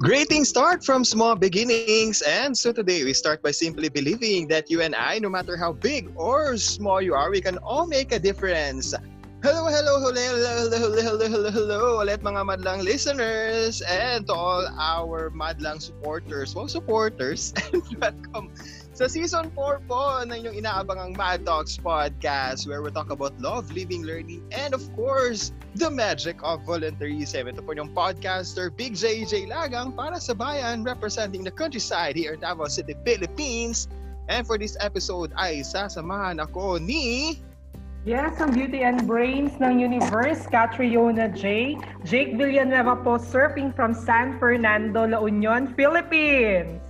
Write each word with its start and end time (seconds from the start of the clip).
Great 0.00 0.32
things 0.32 0.48
start 0.48 0.82
from 0.82 1.04
small 1.04 1.36
beginnings. 1.36 2.22
And 2.22 2.56
so 2.56 2.72
today 2.72 3.04
we 3.04 3.12
start 3.12 3.42
by 3.42 3.50
simply 3.50 3.90
believing 3.90 4.48
that 4.48 4.70
you 4.70 4.80
and 4.80 4.96
I, 4.96 5.18
no 5.18 5.28
matter 5.28 5.58
how 5.58 5.76
big 5.76 6.08
or 6.16 6.56
small 6.56 7.02
you 7.02 7.12
are, 7.12 7.30
we 7.30 7.42
can 7.42 7.58
all 7.58 7.86
make 7.86 8.10
a 8.10 8.18
difference. 8.18 8.96
Hello, 9.44 9.68
hello, 9.68 10.00
hello, 10.00 10.16
hello, 10.16 10.72
hello, 10.72 11.02
hello, 11.04 11.28
hello, 11.28 11.50
hello, 11.52 12.16
mga 12.16 12.42
madlang 12.48 12.80
listeners 12.80 13.84
and 13.84 14.24
to 14.24 14.32
all 14.32 14.64
our 14.80 15.28
madlang 15.36 15.84
supporters. 15.84 16.56
Well, 16.56 16.68
supporters, 16.68 17.52
and 17.76 17.84
welcome 18.00 18.48
sa 19.00 19.08
season 19.08 19.48
4 19.56 19.80
po 19.88 20.20
ng 20.28 20.44
inyong 20.44 20.60
inaabangang 20.60 21.16
Mad 21.16 21.48
Talks 21.48 21.80
podcast 21.80 22.68
where 22.68 22.84
we 22.84 22.92
talk 22.92 23.08
about 23.08 23.32
love, 23.40 23.72
living, 23.72 24.04
learning, 24.04 24.44
and 24.52 24.76
of 24.76 24.84
course, 24.92 25.56
the 25.72 25.88
magic 25.88 26.36
of 26.44 26.60
volunteerism. 26.68 27.48
Ito 27.48 27.64
po 27.64 27.72
yung 27.72 27.96
podcaster 27.96 28.68
Big 28.68 28.92
JJ 28.92 29.48
Lagang 29.48 29.96
para 29.96 30.20
sa 30.20 30.36
bayan 30.36 30.84
representing 30.84 31.40
the 31.40 31.48
countryside 31.48 32.12
here 32.12 32.36
in 32.36 32.44
Davao 32.44 32.68
City, 32.68 32.92
Philippines. 33.00 33.88
And 34.28 34.44
for 34.44 34.60
this 34.60 34.76
episode 34.84 35.32
ay 35.32 35.64
sasamahan 35.64 36.36
ako 36.36 36.76
ni... 36.76 37.40
Yes, 38.04 38.36
ang 38.36 38.52
beauty 38.52 38.84
and 38.84 39.08
brains 39.08 39.56
ng 39.64 39.80
universe, 39.80 40.44
Catriona 40.44 41.32
J. 41.32 41.72
Jake 42.04 42.36
Villanueva 42.36 43.00
po, 43.00 43.16
surfing 43.16 43.72
from 43.72 43.96
San 43.96 44.36
Fernando, 44.36 45.08
La 45.08 45.24
Union, 45.24 45.72
Philippines. 45.72 46.89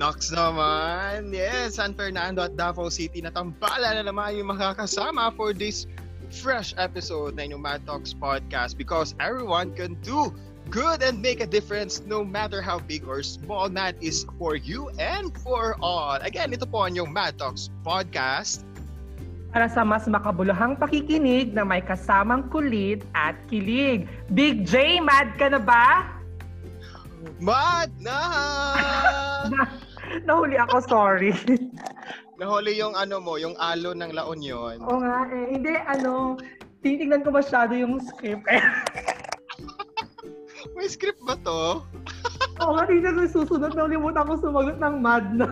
Nox 0.00 0.32
naman. 0.32 1.28
Yes, 1.28 1.76
San 1.76 1.92
Fernando 1.92 2.40
at 2.40 2.56
Davao 2.56 2.88
City. 2.88 3.20
Natambala 3.20 4.00
na 4.00 4.08
naman 4.08 4.32
yung 4.32 4.48
makakasama 4.48 5.28
for 5.36 5.52
this 5.52 5.84
fresh 6.32 6.72
episode 6.80 7.36
ng 7.36 7.52
inyong 7.52 7.60
Mad 7.60 7.80
Talks 7.84 8.16
podcast 8.16 8.80
because 8.80 9.12
everyone 9.20 9.76
can 9.76 10.00
do 10.00 10.32
good 10.72 11.04
and 11.04 11.20
make 11.20 11.44
a 11.44 11.48
difference 11.48 12.00
no 12.08 12.24
matter 12.24 12.64
how 12.64 12.80
big 12.80 13.04
or 13.04 13.20
small 13.20 13.68
that 13.68 13.92
is 14.00 14.24
for 14.40 14.56
you 14.56 14.88
and 14.96 15.36
for 15.44 15.76
all. 15.84 16.16
Again, 16.24 16.56
ito 16.56 16.64
po 16.64 16.88
ang 16.88 16.96
inyong 16.96 17.12
Mad 17.12 17.36
Talks 17.36 17.68
podcast. 17.84 18.64
Para 19.52 19.68
sa 19.68 19.84
mas 19.84 20.08
makabuluhang 20.08 20.80
pakikinig 20.80 21.52
na 21.52 21.60
may 21.60 21.84
kasamang 21.84 22.48
kulit 22.48 23.04
at 23.12 23.36
kilig. 23.52 24.08
Big 24.32 24.64
J, 24.64 24.96
mad 25.04 25.36
ka 25.36 25.52
na 25.52 25.60
ba? 25.60 26.08
Mad 27.36 27.92
na! 28.00 28.20
Nahuli 30.26 30.56
ako, 30.58 30.76
sorry. 30.84 31.30
Nahuli 32.40 32.80
yung 32.80 32.96
ano 32.96 33.20
mo, 33.20 33.36
yung 33.36 33.54
alo 33.60 33.92
ng 33.92 34.12
La 34.16 34.24
Union. 34.26 34.80
Oo 34.80 34.98
nga 35.04 35.28
eh. 35.28 35.44
Hindi, 35.54 35.76
ano, 35.86 36.40
titignan 36.80 37.22
ko 37.22 37.30
masyado 37.36 37.76
yung 37.76 38.00
script. 38.00 38.48
May 40.76 40.88
script 40.88 41.20
ba 41.24 41.36
to? 41.44 41.84
Oo 42.60 42.72
nga, 42.76 42.84
tingnan 42.88 43.16
ko 43.16 43.44
susunod. 43.44 43.76
Nalimutan 43.76 44.24
ko 44.28 44.34
sumagot 44.40 44.76
ng 44.80 44.96
mad 45.00 45.26
na. 45.36 45.48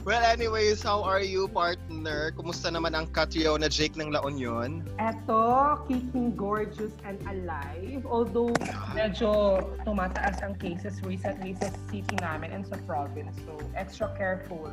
Well, 0.00 0.24
anyways, 0.24 0.80
how 0.80 1.04
are 1.04 1.20
you, 1.20 1.44
partner? 1.52 2.32
Kumusta 2.32 2.72
naman 2.72 2.96
ang 2.96 3.12
Catriona 3.12 3.68
Jake 3.68 4.00
ng 4.00 4.08
La 4.08 4.24
Union? 4.24 4.80
Eto, 4.96 5.76
kicking 5.84 6.32
gorgeous 6.32 6.96
and 7.04 7.20
alive. 7.28 8.08
Although, 8.08 8.56
medyo 8.96 9.60
tumataas 9.84 10.40
ang 10.40 10.56
cases 10.56 11.04
recently 11.04 11.52
sa 11.60 11.68
city 11.92 12.16
namin 12.24 12.48
and 12.48 12.64
sa 12.64 12.80
province. 12.88 13.36
So, 13.44 13.60
extra 13.76 14.08
careful. 14.16 14.72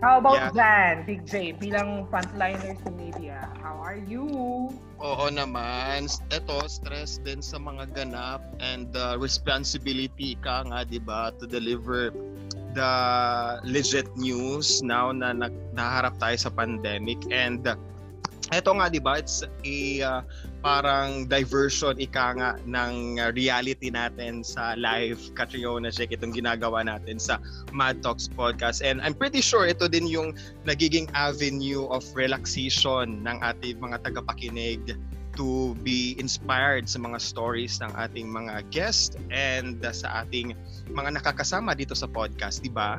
How 0.00 0.16
about 0.16 0.38
Yeah. 0.38 0.54
Jan, 0.56 0.94
Big 1.04 1.28
J, 1.28 1.52
bilang 1.58 2.08
frontliner 2.08 2.72
sa 2.80 2.90
media? 2.94 3.50
How 3.60 3.76
are 3.82 4.00
you? 4.00 4.24
Oo 5.02 5.26
naman. 5.28 6.08
Ito, 6.32 6.70
stress 6.70 7.20
din 7.20 7.44
sa 7.44 7.60
mga 7.60 7.92
ganap 7.92 8.40
and 8.62 8.88
uh, 8.96 9.18
responsibility 9.20 10.40
ka 10.40 10.64
nga, 10.70 10.88
di 10.88 11.02
ba, 11.02 11.34
to 11.36 11.44
deliver 11.44 12.14
the 12.74 12.92
legit 13.64 14.08
news 14.16 14.82
now 14.82 15.12
na 15.12 15.32
nag- 15.32 15.56
tayo 16.20 16.36
sa 16.36 16.50
pandemic. 16.52 17.18
And 17.30 17.64
ito 18.50 18.70
nga, 18.74 18.90
di 18.90 18.98
ba, 18.98 19.22
it's 19.22 19.46
a 19.46 19.78
uh, 20.02 20.20
parang 20.58 21.30
diversion, 21.30 21.94
ika 22.02 22.34
nga, 22.34 22.50
ng 22.66 23.22
reality 23.30 23.94
natin 23.94 24.42
sa 24.42 24.74
live 24.74 25.22
Catriona 25.38 25.94
Check, 25.94 26.10
itong 26.10 26.34
ginagawa 26.34 26.82
natin 26.82 27.22
sa 27.22 27.38
Mad 27.70 28.02
Talks 28.02 28.26
podcast. 28.26 28.82
And 28.82 28.98
I'm 29.06 29.14
pretty 29.14 29.38
sure 29.38 29.70
ito 29.70 29.86
din 29.86 30.10
yung 30.10 30.34
nagiging 30.66 31.06
avenue 31.14 31.86
of 31.94 32.02
relaxation 32.12 33.22
ng 33.22 33.38
ating 33.38 33.78
mga 33.78 34.02
tagapakinig 34.02 34.98
to 35.36 35.74
be 35.82 36.16
inspired 36.18 36.88
sa 36.88 36.98
mga 36.98 37.18
stories 37.20 37.78
ng 37.82 37.90
ating 37.94 38.26
mga 38.26 38.66
guest 38.70 39.16
and 39.30 39.78
uh, 39.84 39.92
sa 39.92 40.24
ating 40.24 40.54
mga 40.90 41.20
nakakasama 41.20 41.74
dito 41.74 41.94
sa 41.94 42.06
podcast, 42.06 42.62
di 42.62 42.70
ba? 42.72 42.98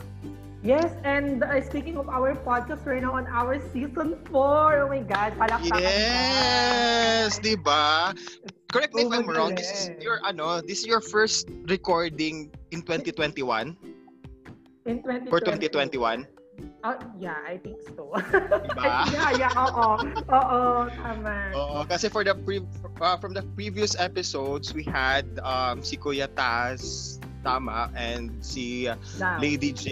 Yes, 0.61 0.93
and 1.01 1.41
uh, 1.41 1.57
speaking 1.65 1.97
of 1.97 2.05
our 2.05 2.37
podcast, 2.37 2.85
we're 2.85 3.01
now 3.01 3.17
on 3.17 3.25
our 3.25 3.57
season 3.73 4.13
4. 4.29 4.85
Oh 4.85 4.89
my 4.93 5.01
God, 5.01 5.33
palakpakan 5.33 5.81
Yes, 5.81 7.41
di 7.41 7.57
ba? 7.57 8.13
Correct 8.69 8.93
me 8.93 9.03
if 9.03 9.09
Oh, 9.09 9.17
I'm 9.17 9.25
wrong. 9.25 9.57
This 9.57 9.67
is 9.73 9.83
your 9.99 10.21
ano, 10.21 10.61
this 10.61 10.85
is 10.85 10.87
your 10.87 11.01
first 11.01 11.49
recording 11.65 12.53
in 12.69 12.85
2021 12.85 13.73
In 14.85 15.01
2020. 15.01 15.29
for 15.33 15.41
2021, 15.41 16.29
Oh, 16.81 16.97
yeah, 17.19 17.37
I 17.45 17.61
think 17.61 17.77
so. 17.93 18.09
di 18.65 18.69
ba? 18.73 19.05
yeah, 19.13 19.31
yeah, 19.37 19.53
oo. 19.53 20.01
Oo, 20.33 20.61
tama. 20.89 21.53
Oo, 21.53 21.77
kasi 21.85 22.09
for 22.09 22.25
the 22.25 22.33
pre- 22.33 22.65
uh, 22.97 23.17
from 23.21 23.37
the 23.37 23.45
previous 23.53 23.93
episodes, 24.01 24.73
we 24.73 24.81
had 24.81 25.25
um, 25.45 25.85
si 25.85 25.93
Kuya 25.93 26.25
Taz, 26.33 27.21
tama, 27.45 27.93
and 27.93 28.33
si 28.41 28.89
uh. 28.89 28.97
Lady 29.37 29.69
J. 29.73 29.85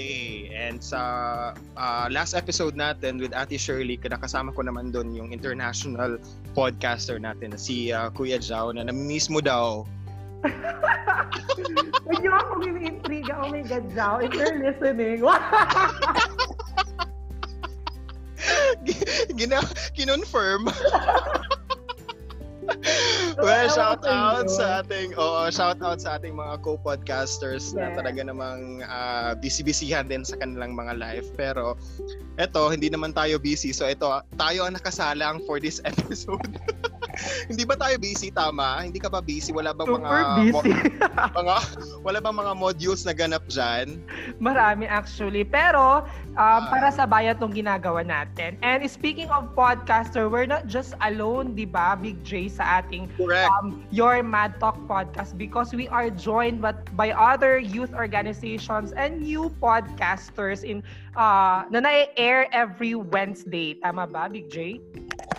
And 0.50 0.81
sa 0.81 1.53
uh, 1.78 2.06
last 2.09 2.34
episode 2.34 2.74
natin 2.74 3.22
with 3.22 3.38
Ate 3.38 3.62
Shirley, 3.62 4.01
nakasama 4.01 4.50
ko 4.57 4.66
naman 4.66 4.90
doon 4.90 5.13
yung 5.13 5.30
international 5.30 6.18
podcaster 6.57 7.22
natin, 7.22 7.53
si 7.53 7.94
uh, 7.94 8.09
Kuya 8.09 8.41
Jao, 8.41 8.74
na 8.74 8.81
namimiss 8.81 9.30
mo 9.30 9.46
daw. 9.46 9.86
Huwag 12.09 12.19
niyo 12.25 12.34
ako 12.34 12.51
mini-intriga. 12.63 13.34
Oh 13.44 13.53
my 13.53 13.62
God, 13.62 13.86
Zao. 13.94 14.18
If 14.24 14.34
you're 14.34 14.57
listening. 14.57 15.22
Gina, 19.37 19.59
kinonfirm. 19.95 20.67
well, 23.41 23.67
shout 23.73 24.05
out 24.05 24.45
sa 24.51 24.83
ating 24.83 25.17
oo, 25.17 25.49
shout 25.49 25.81
out 25.81 25.97
sa 26.01 26.21
ating 26.21 26.37
mga 26.37 26.61
co-podcasters 26.61 27.73
na 27.73 27.89
Yeah. 27.89 27.95
talaga 27.97 28.21
namang 28.29 28.85
ah, 28.85 29.33
busy-busyhan 29.33 30.05
din 30.05 30.21
sa 30.21 30.38
kanilang 30.38 30.77
mga 30.77 30.99
live. 31.01 31.27
Pero 31.33 31.75
eto, 32.38 32.69
hindi 32.69 32.91
naman 32.93 33.15
tayo 33.15 33.41
busy. 33.41 33.73
So 33.73 33.89
ito, 33.89 34.05
tayo 34.38 34.69
ang 34.69 34.77
nakasalang 34.77 35.41
for 35.49 35.57
this 35.57 35.81
episode. 35.89 36.59
hindi 37.52 37.63
ba 37.66 37.75
tayo 37.75 37.96
busy 38.00 38.30
tama? 38.30 38.84
Hindi 38.85 39.00
ka 39.00 39.09
ba 39.09 39.19
busy? 39.19 39.52
Wala 39.52 39.74
bang 39.74 39.88
mga 39.90 40.09
Super 40.09 40.24
busy. 40.38 40.52
mo- 40.52 40.63
mga 41.40 41.56
wala 42.03 42.18
bang 42.22 42.35
mga 42.38 42.53
modules 42.56 43.02
na 43.03 43.13
ganap 43.13 43.44
diyan? 43.47 44.00
Marami 44.40 44.85
actually. 44.85 45.44
Pero, 45.44 46.06
um, 46.35 46.62
para 46.69 46.90
sa 46.90 47.03
bayan 47.03 47.35
tong 47.35 47.52
ginagawa 47.52 48.03
natin. 48.06 48.56
And 48.62 48.84
speaking 48.88 49.28
of 49.30 49.52
podcaster, 49.56 50.30
we're 50.30 50.47
not 50.47 50.68
just 50.68 50.94
alone, 51.03 51.56
di 51.56 51.66
ba, 51.66 52.00
Big 52.00 52.22
J, 52.24 52.47
sa 52.47 52.81
ating 52.84 53.12
Correct. 53.19 53.50
um, 53.59 53.84
Your 53.91 54.22
Mad 54.24 54.59
Talk 54.59 54.80
podcast 54.88 55.36
because 55.36 55.75
we 55.75 55.88
are 55.90 56.09
joined 56.09 56.62
but 56.62 56.88
by 56.96 57.12
other 57.12 57.59
youth 57.59 57.91
organizations 57.94 58.91
and 58.96 59.19
new 59.19 59.51
podcasters 59.59 60.63
in 60.63 60.84
uh, 61.16 61.68
na 61.68 61.80
na-air 61.84 62.47
every 62.56 62.96
Wednesday. 62.96 63.75
Tama 63.80 64.07
ba, 64.07 64.30
Big 64.31 64.47
J? 64.51 64.80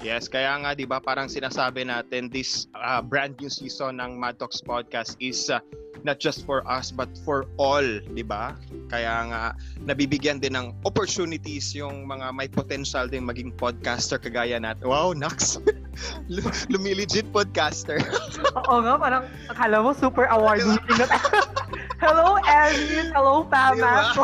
Yes, 0.00 0.32
kaya 0.32 0.56
nga 0.64 0.72
'di 0.72 0.88
ba 0.88 0.96
parang 0.96 1.28
sinasabi 1.28 1.84
natin 1.84 2.32
this 2.32 2.72
uh, 2.72 3.04
brand 3.04 3.36
new 3.36 3.52
season 3.52 4.00
ng 4.00 4.16
Mad 4.16 4.40
Talks 4.40 4.64
podcast 4.64 5.20
is 5.20 5.52
uh, 5.52 5.60
not 6.08 6.16
just 6.16 6.48
for 6.48 6.64
us 6.64 6.88
but 6.88 7.12
for 7.20 7.44
all, 7.60 7.84
'di 7.84 8.24
ba? 8.24 8.56
Kaya 8.88 9.28
nga 9.28 9.40
nabibigyan 9.84 10.40
din 10.40 10.56
ng 10.56 10.72
opportunities 10.88 11.76
yung 11.76 12.08
mga 12.08 12.32
may 12.32 12.48
potential 12.48 13.12
ding 13.12 13.28
maging 13.28 13.52
podcaster 13.60 14.16
kagaya 14.16 14.56
natin. 14.56 14.88
Wow, 14.88 15.12
Nax. 15.12 15.60
Lu- 16.32 16.48
Lumilegit 16.72 17.28
podcaster. 17.28 18.00
Oo 18.72 18.80
nga, 18.80 18.96
parang 18.96 19.28
akala 19.52 19.84
mo 19.84 19.92
super 19.92 20.24
award 20.32 20.64
winning. 20.64 21.12
Hello, 22.02 22.40
Elvin. 22.48 23.12
Hello, 23.12 23.44
Pama. 23.44 24.16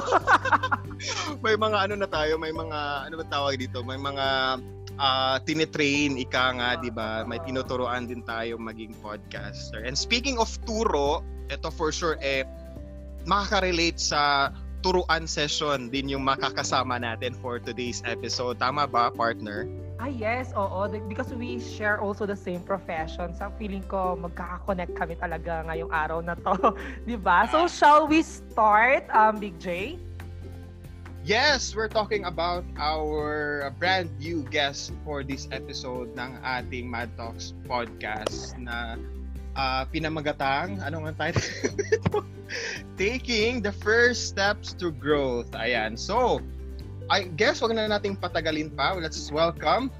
may 1.44 1.52
mga 1.52 1.76
ano 1.84 1.94
na 2.00 2.08
tayo, 2.08 2.40
may 2.40 2.49
mga 2.49 3.12
ano 3.12 3.14
ba 3.20 3.25
tawag 3.28 3.61
dito? 3.61 3.84
May 3.84 4.00
mga 4.00 4.25
uh, 5.00 5.37
tinitrain 5.44 6.16
ika 6.20 6.56
nga, 6.56 6.70
'di 6.81 6.90
ba? 6.93 7.25
May 7.25 7.40
tinuturoan 7.44 8.08
din 8.08 8.25
tayo 8.25 8.56
maging 8.60 8.96
podcaster. 9.00 9.84
And 9.84 9.96
speaking 9.96 10.37
of 10.40 10.50
turo, 10.64 11.25
ito 11.48 11.70
for 11.72 11.94
sure 11.94 12.19
eh 12.20 12.44
makaka-relate 13.26 13.98
sa 13.98 14.54
turuan 14.87 15.26
session 15.26 15.90
din 15.90 16.06
yung 16.06 16.22
makakasama 16.22 17.02
natin 17.02 17.34
for 17.43 17.58
today's 17.58 18.06
episode. 18.06 18.54
Tama 18.62 18.87
ba, 18.87 19.10
partner? 19.10 19.66
Ah, 19.98 20.06
yes. 20.12 20.54
Oo. 20.54 20.87
Because 21.10 21.32
we 21.34 21.58
share 21.58 21.99
also 21.99 22.22
the 22.22 22.38
same 22.38 22.62
profession. 22.62 23.34
Sa 23.34 23.50
feeling 23.58 23.82
ko, 23.90 24.14
magkaka-connect 24.14 24.94
kami 24.94 25.19
talaga 25.19 25.66
ngayong 25.66 25.90
araw 25.90 26.22
na 26.22 26.38
to. 26.38 26.76
di 27.08 27.19
ba? 27.19 27.50
So, 27.50 27.66
shall 27.66 28.06
we 28.06 28.22
start, 28.22 29.10
um, 29.10 29.42
Big 29.42 29.58
J? 29.58 29.99
Yes, 31.26 31.75
we're 31.75 31.90
talking 31.90 32.23
about 32.23 32.62
our 32.78 33.75
brand 33.82 34.14
new 34.23 34.46
guest 34.46 34.94
for 35.02 35.26
this 35.26 35.50
episode 35.50 36.14
ng 36.14 36.38
ating 36.38 36.87
Mad 36.87 37.11
Talks 37.19 37.50
podcast 37.67 38.55
na 38.62 38.94
uh, 39.58 39.82
pinamagatang, 39.90 40.78
ano 40.78 41.02
nga 41.02 41.26
title? 41.26 41.75
Taking 42.94 43.58
the 43.58 43.75
first 43.75 44.31
steps 44.31 44.70
to 44.78 44.94
growth. 44.94 45.50
Ayan. 45.58 45.99
So, 45.99 46.38
I 47.11 47.26
guess 47.26 47.58
wag 47.58 47.75
na 47.75 47.90
nating 47.90 48.23
patagalin 48.23 48.70
pa. 48.70 48.94
Let's 48.94 49.26
welcome 49.34 49.90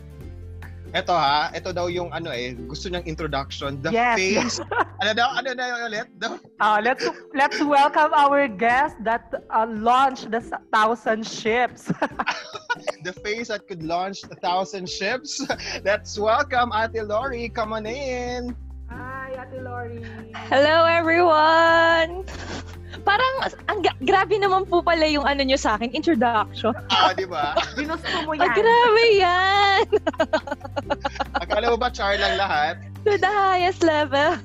ito 0.96 1.12
ha, 1.12 1.52
ito 1.52 1.76
daw 1.76 1.93
yung 1.93 2.08
ano 2.16 2.32
eh, 2.32 2.56
gusto 2.56 2.88
niyang 2.88 3.04
introduction. 3.04 3.76
The 3.84 3.93
yes. 3.93 4.16
face. 4.16 4.56
ano 5.04 5.12
daw, 5.12 5.28
ano 5.37 5.52
na 5.52 5.64
yung 5.69 5.81
ulit? 5.93 6.08
The... 6.16 6.40
Uh, 6.56 6.81
let's 6.81 7.04
let's 7.37 7.60
welcome 7.60 8.16
our 8.16 8.48
guest 8.48 8.96
that 9.04 9.28
uh, 9.52 9.69
launched 9.69 10.32
the 10.32 10.40
thousand 10.72 11.28
ships. 11.28 11.93
the 13.06 13.12
face 13.20 13.52
that 13.52 13.69
could 13.69 13.84
launch 13.84 14.25
a 14.25 14.37
thousand 14.40 14.88
ships. 14.88 15.44
Let's 15.84 16.19
welcome 16.19 16.72
Ate 16.72 17.04
Lori. 17.04 17.49
Come 17.49 17.72
on 17.72 17.87
in. 17.87 18.56
Hi, 18.88 19.37
Ate 19.37 19.62
Lori. 19.62 20.00
Hello, 20.49 20.84
everyone. 20.84 21.86
Parang, 23.16 23.34
ang 23.72 23.80
grabe 24.04 24.36
naman 24.36 24.68
po 24.68 24.84
pala 24.84 25.08
yung 25.08 25.24
ano 25.24 25.40
nyo 25.40 25.56
sa 25.56 25.80
akin, 25.80 25.88
introduction. 25.96 26.76
Ah, 26.92 27.16
di 27.16 27.24
ba? 27.24 27.56
Ginusto 27.72 28.12
mo 28.28 28.36
yan. 28.36 28.44
Ah, 28.44 28.52
grabe 28.52 29.04
yan! 29.16 29.84
Akala 31.40 31.72
mo 31.72 31.80
ba 31.80 31.88
char 31.88 32.20
lang 32.20 32.36
lahat? 32.36 32.76
To 33.08 33.16
the 33.16 33.32
highest 33.32 33.80
level. 33.80 34.36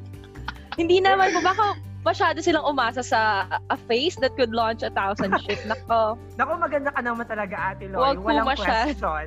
Hindi 0.80 1.04
naman 1.04 1.36
po, 1.36 1.44
baka 1.44 1.76
masyado 2.00 2.40
silang 2.40 2.64
umasa 2.64 3.04
sa 3.04 3.20
a 3.68 3.76
face 3.76 4.16
that 4.16 4.32
could 4.32 4.50
launch 4.50 4.80
a 4.80 4.88
thousand 4.90 5.36
ship. 5.44 5.60
Nako. 5.64 6.16
Nako, 6.34 6.52
maganda 6.56 6.88
ka 6.88 7.00
naman 7.00 7.28
talaga, 7.28 7.54
Ate 7.72 7.86
Lori. 7.86 8.16
Huwag 8.16 8.18
Walang 8.24 8.48
masyad. 8.48 8.96
question. 8.96 9.26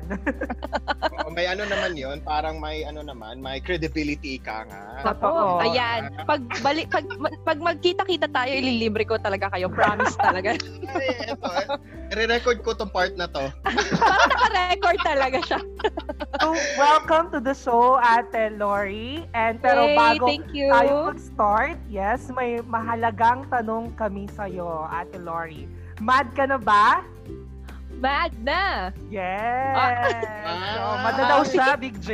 Oo, 1.22 1.30
may 1.30 1.46
ano 1.46 1.62
naman 1.64 1.94
yon 1.94 2.18
parang 2.20 2.58
may 2.58 2.82
ano 2.82 3.00
naman, 3.00 3.38
may 3.38 3.62
credibility 3.62 4.42
ka 4.42 4.66
nga. 4.66 4.82
Totoo. 5.06 5.62
Ayan. 5.62 6.10
Pag, 6.26 6.42
balik, 6.60 6.90
pag, 6.90 7.06
pag 7.46 7.58
magkita-kita 7.62 8.26
tayo, 8.26 8.50
ililibre 8.50 9.06
ko 9.06 9.14
talaga 9.16 9.46
kayo. 9.54 9.70
Promise 9.70 10.18
talaga. 10.18 10.58
Ay, 10.94 11.30
ito, 11.30 11.46
eh. 11.46 11.66
re-record 12.14 12.58
ko 12.62 12.74
tong 12.74 12.90
part 12.90 13.14
na 13.14 13.30
to. 13.30 13.50
Parang 13.94 14.28
naka-record 14.28 14.98
talaga 15.02 15.38
siya. 15.42 15.60
So, 16.42 16.50
welcome 16.74 17.30
to 17.30 17.38
the 17.38 17.54
show, 17.54 18.00
Ate 18.00 18.50
Lori. 18.58 19.22
And 19.32 19.62
pero 19.62 19.86
Hey, 19.86 19.94
bago 19.94 20.26
thank 20.26 20.50
you. 20.50 20.66
tayo 20.68 21.14
mag-start, 21.14 21.78
yes, 21.86 22.26
may 22.32 22.63
mahalagang 22.66 23.46
tanong 23.48 23.92
kami 23.96 24.28
sa'yo, 24.32 24.88
Ate 24.88 25.20
Lori. 25.20 25.68
Mad 26.00 26.30
ka 26.34 26.48
na 26.48 26.58
ba? 26.58 27.04
Mad 28.02 28.34
na. 28.42 28.90
Yes! 29.08 29.74
Ah. 30.44 30.74
So, 30.74 30.82
mad 31.00 31.14
na 31.16 31.24
daw 31.30 31.42
siya, 31.46 31.78
Big 31.78 31.96
J. 32.02 32.10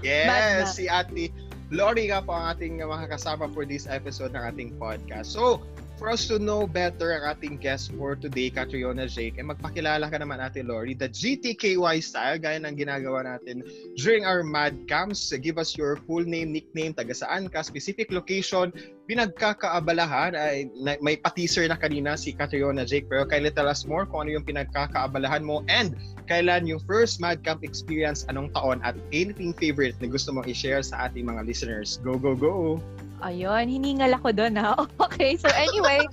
Yes, 0.00 0.76
si 0.76 0.88
Ate 0.88 1.30
Lori 1.74 2.14
nga 2.14 2.22
po 2.22 2.30
ang 2.30 2.54
ating 2.54 2.78
makakasama 2.78 3.50
for 3.50 3.66
this 3.66 3.90
episode 3.90 4.30
ng 4.38 4.42
ating 4.42 4.70
podcast. 4.78 5.34
So, 5.34 5.62
for 5.96 6.12
us 6.12 6.28
to 6.28 6.36
know 6.36 6.68
better 6.68 7.16
ang 7.16 7.36
ating 7.36 7.56
guest 7.56 7.92
for 7.96 8.12
today, 8.14 8.52
Catriona 8.52 9.08
Jake, 9.08 9.40
eh 9.40 9.44
magpakilala 9.44 10.12
ka 10.12 10.20
naman 10.20 10.44
Ate 10.44 10.60
Lori, 10.60 10.92
the 10.92 11.08
GTKY 11.08 12.04
style, 12.04 12.36
gaya 12.36 12.60
ng 12.60 12.76
ginagawa 12.76 13.24
natin 13.24 13.64
during 13.96 14.28
our 14.28 14.44
Mad 14.44 14.76
Camps. 14.84 15.32
Give 15.40 15.56
us 15.56 15.72
your 15.74 15.96
full 16.04 16.22
name, 16.22 16.52
nickname, 16.52 16.92
taga 16.92 17.16
saan 17.16 17.48
ka, 17.48 17.64
specific 17.64 18.12
location, 18.12 18.70
pinagkakaabalahan. 19.08 20.36
Ay, 20.36 20.68
may 21.00 21.16
pa-teaser 21.16 21.64
na 21.64 21.80
kanina 21.80 22.14
si 22.20 22.36
Catriona 22.36 22.84
Jake, 22.84 23.08
pero 23.08 23.24
kindly 23.24 23.50
tell 23.50 23.66
us 23.66 23.88
more 23.88 24.04
kung 24.04 24.28
ano 24.28 24.36
yung 24.36 24.46
pinagkakaabalahan 24.46 25.40
mo 25.40 25.64
and 25.72 25.96
kailan 26.28 26.68
yung 26.68 26.82
first 26.84 27.24
Mad 27.24 27.40
Camp 27.40 27.64
experience, 27.64 28.28
anong 28.28 28.52
taon, 28.52 28.84
at 28.84 28.94
anything 29.16 29.56
favorite 29.56 29.96
na 30.04 30.12
gusto 30.12 30.28
mong 30.28 30.44
i-share 30.44 30.84
sa 30.84 31.08
ating 31.08 31.24
mga 31.24 31.48
listeners. 31.48 31.96
Go, 32.04 32.20
go, 32.20 32.36
go! 32.36 32.82
Ayun, 33.24 33.64
hiningal 33.68 34.16
ako 34.20 34.32
doon 34.32 34.60
ha. 34.60 34.76
Okay, 35.06 35.36
so 35.40 35.48
anyway, 35.56 36.04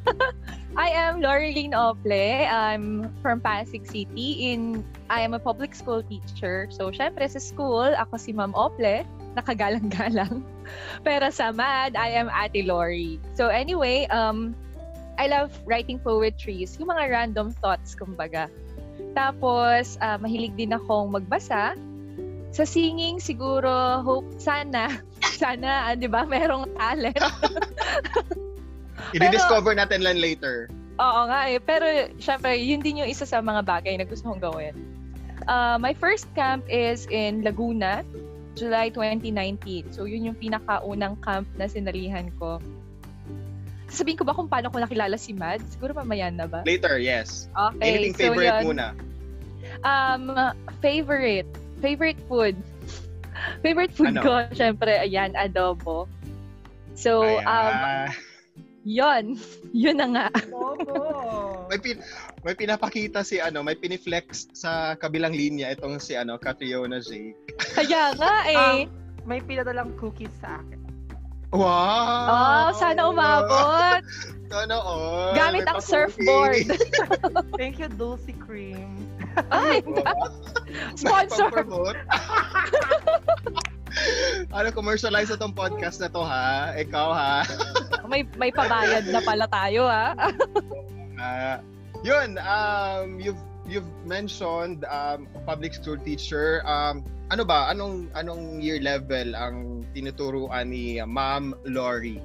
I 0.80 0.88
am 0.88 1.20
Laureline 1.20 1.76
Ople. 1.76 2.48
I'm 2.48 3.12
from 3.20 3.44
Pasig 3.44 3.84
City. 3.84 4.48
In 4.48 4.80
I 5.12 5.20
am 5.20 5.36
a 5.36 5.42
public 5.42 5.76
school 5.76 6.00
teacher. 6.00 6.70
So, 6.72 6.88
syempre 6.88 7.28
sa 7.28 7.42
school, 7.42 7.92
ako 7.92 8.16
si 8.16 8.32
Ma'am 8.32 8.56
Ople, 8.56 9.04
nakagalang-galang. 9.36 10.40
Pero 11.06 11.28
sa 11.28 11.52
MAD, 11.52 11.98
I 11.98 12.16
am 12.16 12.32
Ate 12.32 12.64
Lori. 12.64 13.20
So 13.34 13.50
anyway, 13.50 14.06
um, 14.08 14.54
I 15.20 15.28
love 15.28 15.52
writing 15.68 16.00
poetries, 16.00 16.80
yung 16.80 16.88
mga 16.88 17.12
random 17.12 17.52
thoughts, 17.60 17.92
kumbaga. 17.92 18.48
Tapos, 19.12 20.00
ah, 20.00 20.16
mahilig 20.16 20.56
din 20.56 20.72
akong 20.72 21.12
magbasa. 21.12 21.76
Sa 22.50 22.64
singing, 22.66 23.22
siguro, 23.22 24.02
hope, 24.02 24.26
sana, 24.40 24.98
sana, 25.40 25.88
ah, 25.88 25.96
di 25.96 26.04
ba, 26.04 26.28
merong 26.36 26.68
talent. 26.76 27.16
I-discover 29.16 29.72
natin 29.72 30.04
lang 30.04 30.20
later. 30.20 30.68
Oo 31.00 31.20
nga 31.32 31.48
eh. 31.48 31.56
Pero, 31.56 32.12
syempre, 32.20 32.60
yun 32.60 32.84
din 32.84 33.00
yung 33.00 33.08
isa 33.08 33.24
sa 33.24 33.40
mga 33.40 33.64
bagay 33.64 33.96
na 33.96 34.04
gusto 34.04 34.28
kong 34.28 34.44
gawin. 34.44 34.76
Uh, 35.48 35.80
my 35.80 35.96
first 35.96 36.28
camp 36.36 36.60
is 36.68 37.08
in 37.08 37.40
Laguna, 37.40 38.04
July 38.60 38.92
2019. 38.92 39.96
So, 39.96 40.04
yun 40.04 40.28
yung 40.28 40.36
pinakaunang 40.36 41.16
camp 41.24 41.48
na 41.56 41.64
sinalihan 41.64 42.28
ko. 42.36 42.60
Sabihin 43.90 44.20
ko 44.20 44.24
ba 44.28 44.36
kung 44.36 44.46
paano 44.46 44.70
ko 44.70 44.78
nakilala 44.78 45.18
si 45.18 45.34
Mad? 45.34 45.58
Siguro 45.72 45.96
mamaya 45.96 46.30
na 46.30 46.46
ba? 46.46 46.62
Later, 46.62 47.00
yes. 47.00 47.50
Okay, 47.56 47.82
Anything 47.82 48.14
so 48.14 48.20
favorite 48.30 48.58
yun. 48.60 48.64
muna? 48.70 48.86
Um, 49.82 50.36
favorite. 50.84 51.48
Favorite 51.80 52.20
food. 52.28 52.54
Favorite 53.60 53.92
food 53.92 54.16
Ano? 54.16 54.22
ko, 54.22 54.32
syempre, 54.58 54.96
ayan, 54.98 55.36
adobo. 55.36 56.08
So, 56.94 57.22
Ayan. 57.24 57.46
um, 57.46 58.12
yun. 58.84 59.24
Yun 59.76 59.96
na 59.96 60.06
nga. 60.10 60.26
Opo. 60.50 61.68
may 61.70 61.78
pin 61.78 62.02
may 62.42 62.56
pinapakita 62.56 63.22
si 63.22 63.38
ano, 63.38 63.62
may 63.62 63.76
piniflex 63.78 64.50
sa 64.56 64.96
kabilang 64.98 65.30
linya 65.30 65.70
itong 65.70 66.00
si 66.02 66.16
ano, 66.16 66.40
Catriona 66.40 66.98
Jake. 66.98 67.36
Kaya 67.78 68.16
nga 68.16 68.34
eh. 68.48 68.84
Um, 68.84 68.90
may 69.28 69.38
pinadalang 69.44 69.94
cookies 70.00 70.32
sa 70.40 70.58
akin. 70.58 70.80
Wow! 71.50 71.66
Oh, 72.30 72.68
sana 72.78 73.10
umabot. 73.10 74.00
Sana 74.48 74.76
all. 74.78 75.34
Gamit 75.34 75.66
ang 75.66 75.82
surfboard. 75.82 76.62
Thank 77.58 77.82
you, 77.82 77.90
Dulce 77.90 78.30
Cream. 78.38 78.86
Ay. 79.50 79.82
Sponsor. 81.00 81.50
Ano, 84.54 84.70
commercialize 84.70 85.34
itong 85.34 85.50
podcast 85.50 85.98
na 85.98 86.06
to 86.06 86.22
ha? 86.22 86.70
Ikaw 86.78 87.08
ha? 87.10 87.36
may 88.10 88.22
may 88.38 88.54
pabayad 88.54 89.06
na 89.10 89.18
pala 89.22 89.50
tayo 89.50 89.86
ha. 89.90 90.14
Ah, 91.18 91.58
yun, 92.06 92.38
um, 92.38 93.18
you've 93.18 93.42
you've 93.66 93.90
mentioned 94.06 94.86
um, 94.88 95.26
public 95.44 95.74
school 95.74 95.98
teacher. 96.00 96.62
Um, 96.64 97.04
ano 97.30 97.42
ba? 97.44 97.68
Anong 97.70 98.10
anong 98.14 98.62
year 98.62 98.78
level 98.82 99.34
ang 99.34 99.86
tinuturuan 99.94 100.70
ni 100.70 100.98
uh, 100.98 101.06
Ma'am 101.06 101.54
Lori? 101.66 102.22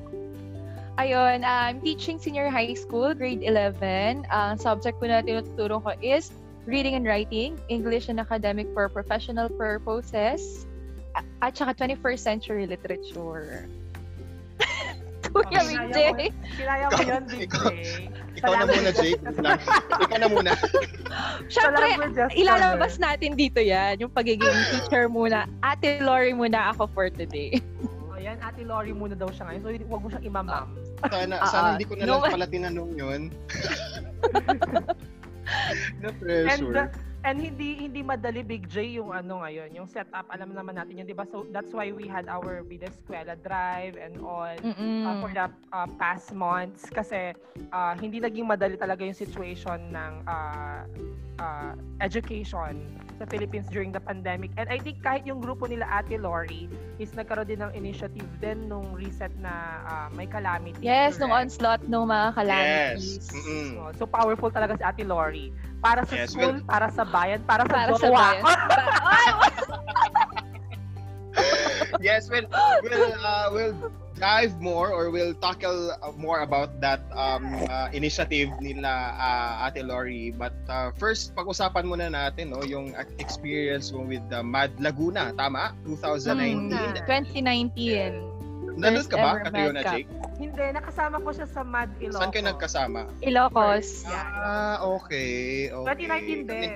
Ayun, 0.95 1.43
I'm 1.43 1.83
teaching 1.83 2.15
senior 2.15 2.47
high 2.47 2.71
school, 2.71 3.11
grade 3.11 3.43
11. 3.43 4.23
Ang 4.31 4.55
subject 4.55 4.95
ko 5.03 5.11
na 5.11 5.19
tinuturo 5.19 5.83
ko 5.83 5.91
is 5.99 6.31
reading 6.65 6.95
and 6.95 7.05
writing, 7.05 7.57
English 7.69 8.09
and 8.09 8.19
academic 8.19 8.67
for 8.73 8.89
professional 8.89 9.49
purposes, 9.49 10.65
at 11.41 11.53
saka 11.53 11.73
21st 11.77 12.19
century 12.19 12.65
literature. 12.65 13.65
Kuya 15.25 15.41
Okay, 15.51 15.59
Big 15.59 15.75
kinaya 15.75 15.91
J. 15.91 15.97
mo- 16.13 16.35
Kinaya 16.55 16.85
mo 16.87 16.99
yun, 17.01 17.23
Big 17.27 17.49
Ikaw- 17.49 17.71
J. 17.71 17.75
Ikaw 18.35 18.51
na 18.51 18.63
muna, 18.67 18.89
Jake. 18.91 19.21
Ikaw 19.95 20.17
na 20.19 20.27
muna. 20.27 20.51
Siyempre, 21.47 21.87
ilalabas 22.35 22.93
natin 22.99 23.31
dito 23.33 23.59
yan, 23.59 23.95
yung 23.99 24.11
pagiging 24.11 24.43
teacher 24.71 25.07
muna. 25.07 25.47
Ate 25.59 25.99
Lori 25.99 26.31
muna 26.31 26.71
ako 26.71 26.87
for 26.91 27.07
today. 27.09 27.57
Ayan, 28.15 28.39
Ate 28.41 28.63
Lori 28.63 28.91
muna 28.91 29.13
daw 29.13 29.27
siya 29.29 29.47
ngayon. 29.49 29.61
So, 29.61 29.69
huwag 29.87 30.01
mo 30.01 30.07
siyang 30.09 30.25
imamam. 30.25 30.67
Sana, 31.05 31.35
Ah, 31.37 31.47
sana 31.47 31.67
ah. 31.67 31.71
hindi 31.75 31.85
ko 31.85 31.93
na 31.95 32.03
No, 32.07 32.17
lang 32.19 32.31
pala 32.31 32.45
tinanong 32.47 32.91
yun. 32.95 33.21
Na 35.99 36.11
pressure. 36.11 36.75
And, 36.75 36.77
uh, 36.77 36.87
And 37.25 37.41
hindi 37.41 37.89
hindi 37.89 38.05
madali 38.05 38.45
Big 38.45 38.69
J 38.69 39.01
yung 39.01 39.09
ano 39.09 39.41
ngayon, 39.41 39.73
yung 39.73 39.89
setup. 39.89 40.29
Alam 40.29 40.53
naman 40.53 40.77
natin 40.77 41.01
yun, 41.01 41.09
'di 41.09 41.17
ba? 41.17 41.25
So 41.25 41.49
that's 41.49 41.73
why 41.73 41.89
we 41.89 42.05
had 42.05 42.29
our 42.29 42.61
Vida 42.61 42.85
Escuela 42.85 43.33
drive 43.41 43.97
and 43.97 44.21
all 44.21 44.53
uh, 44.53 45.13
for 45.17 45.33
the 45.33 45.49
uh, 45.73 45.89
past 45.97 46.37
months 46.37 46.85
kasi 46.85 47.33
uh, 47.73 47.93
hindi 47.97 48.21
naging 48.21 48.45
madali 48.45 48.77
talaga 48.77 49.01
yung 49.01 49.17
situation 49.17 49.89
ng 49.89 50.13
uh, 50.29 50.85
uh, 51.41 51.73
education 51.97 52.77
sa 53.15 53.25
Philippines 53.25 53.67
during 53.71 53.89
the 53.95 54.03
pandemic. 54.03 54.51
And 54.59 54.67
I 54.67 54.77
think 54.77 55.01
kahit 55.01 55.23
yung 55.23 55.39
grupo 55.39 55.65
nila 55.65 55.87
Ate 55.87 56.19
Lori 56.19 56.67
is 56.99 57.15
nagkaroon 57.15 57.47
din 57.47 57.63
ng 57.63 57.71
initiative 57.73 58.27
din 58.43 58.67
nung 58.67 58.91
reset 58.93 59.31
na 59.39 59.81
uh, 59.87 60.07
may 60.13 60.27
calamity. 60.27 60.83
Yes, 60.83 61.17
nung 61.17 61.31
onslaught 61.31 61.81
nung 61.87 62.11
mga 62.11 62.35
calamities. 62.35 63.17
Yes. 63.17 63.33
Mm-mm. 63.33 63.67
So, 63.95 64.03
so 64.03 64.05
powerful 64.05 64.51
talaga 64.51 64.75
si 64.77 64.83
Ate 64.83 65.03
Lori. 65.07 65.49
Para 65.85 66.01
sa 66.01 66.17
Yes, 66.17 66.33
school, 66.33 66.57
well- 66.57 66.65
para 66.65 66.89
sa 66.89 67.05
bayan, 67.05 67.45
para 67.45 67.63
sa 67.69 67.77
Para 67.77 67.93
sa 67.93 68.09
bayan. 68.09 68.43
Yes, 71.99 72.29
we'll 72.29 72.47
we'll 72.83 73.17
uh, 73.19 73.47
we'll 73.51 73.75
dive 74.15 74.55
more 74.61 74.91
or 74.91 75.11
we'll 75.11 75.35
tackle 75.35 75.91
uh, 75.91 76.11
more 76.15 76.41
about 76.41 76.79
that 76.79 77.03
um, 77.11 77.43
uh, 77.67 77.89
initiative 77.91 78.51
nila 78.61 79.15
uh, 79.15 79.65
Ate 79.67 79.83
Lori. 79.83 80.31
But 80.31 80.55
uh, 80.69 80.91
first, 80.95 81.35
pag-usapan 81.35 81.87
muna 81.87 82.07
natin 82.11 82.55
no, 82.55 82.63
yung 82.63 82.95
experience 83.19 83.91
mo 83.91 84.07
with 84.07 84.23
the 84.31 84.43
Mad 84.43 84.75
Laguna, 84.79 85.35
tama? 85.35 85.75
2019. 85.87 86.71
Mm. 86.71 87.03
2019. 87.03 88.34
Nandun 88.75 89.07
ka 89.07 89.17
ba, 89.17 89.29
Cup. 89.43 89.55
Jake? 89.55 90.09
Hindi, 90.35 90.63
nakasama 90.75 91.15
ko 91.23 91.29
siya 91.31 91.47
sa 91.47 91.63
Mad 91.63 91.89
Ilocos. 92.03 92.19
Saan 92.19 92.31
kayo 92.35 92.45
nagkasama? 92.51 92.99
Ilocos. 93.23 94.03
Ah, 94.07 94.83
okay. 94.83 95.71
okay. 95.71 96.43
2019 96.43 96.43
din. 96.51 96.71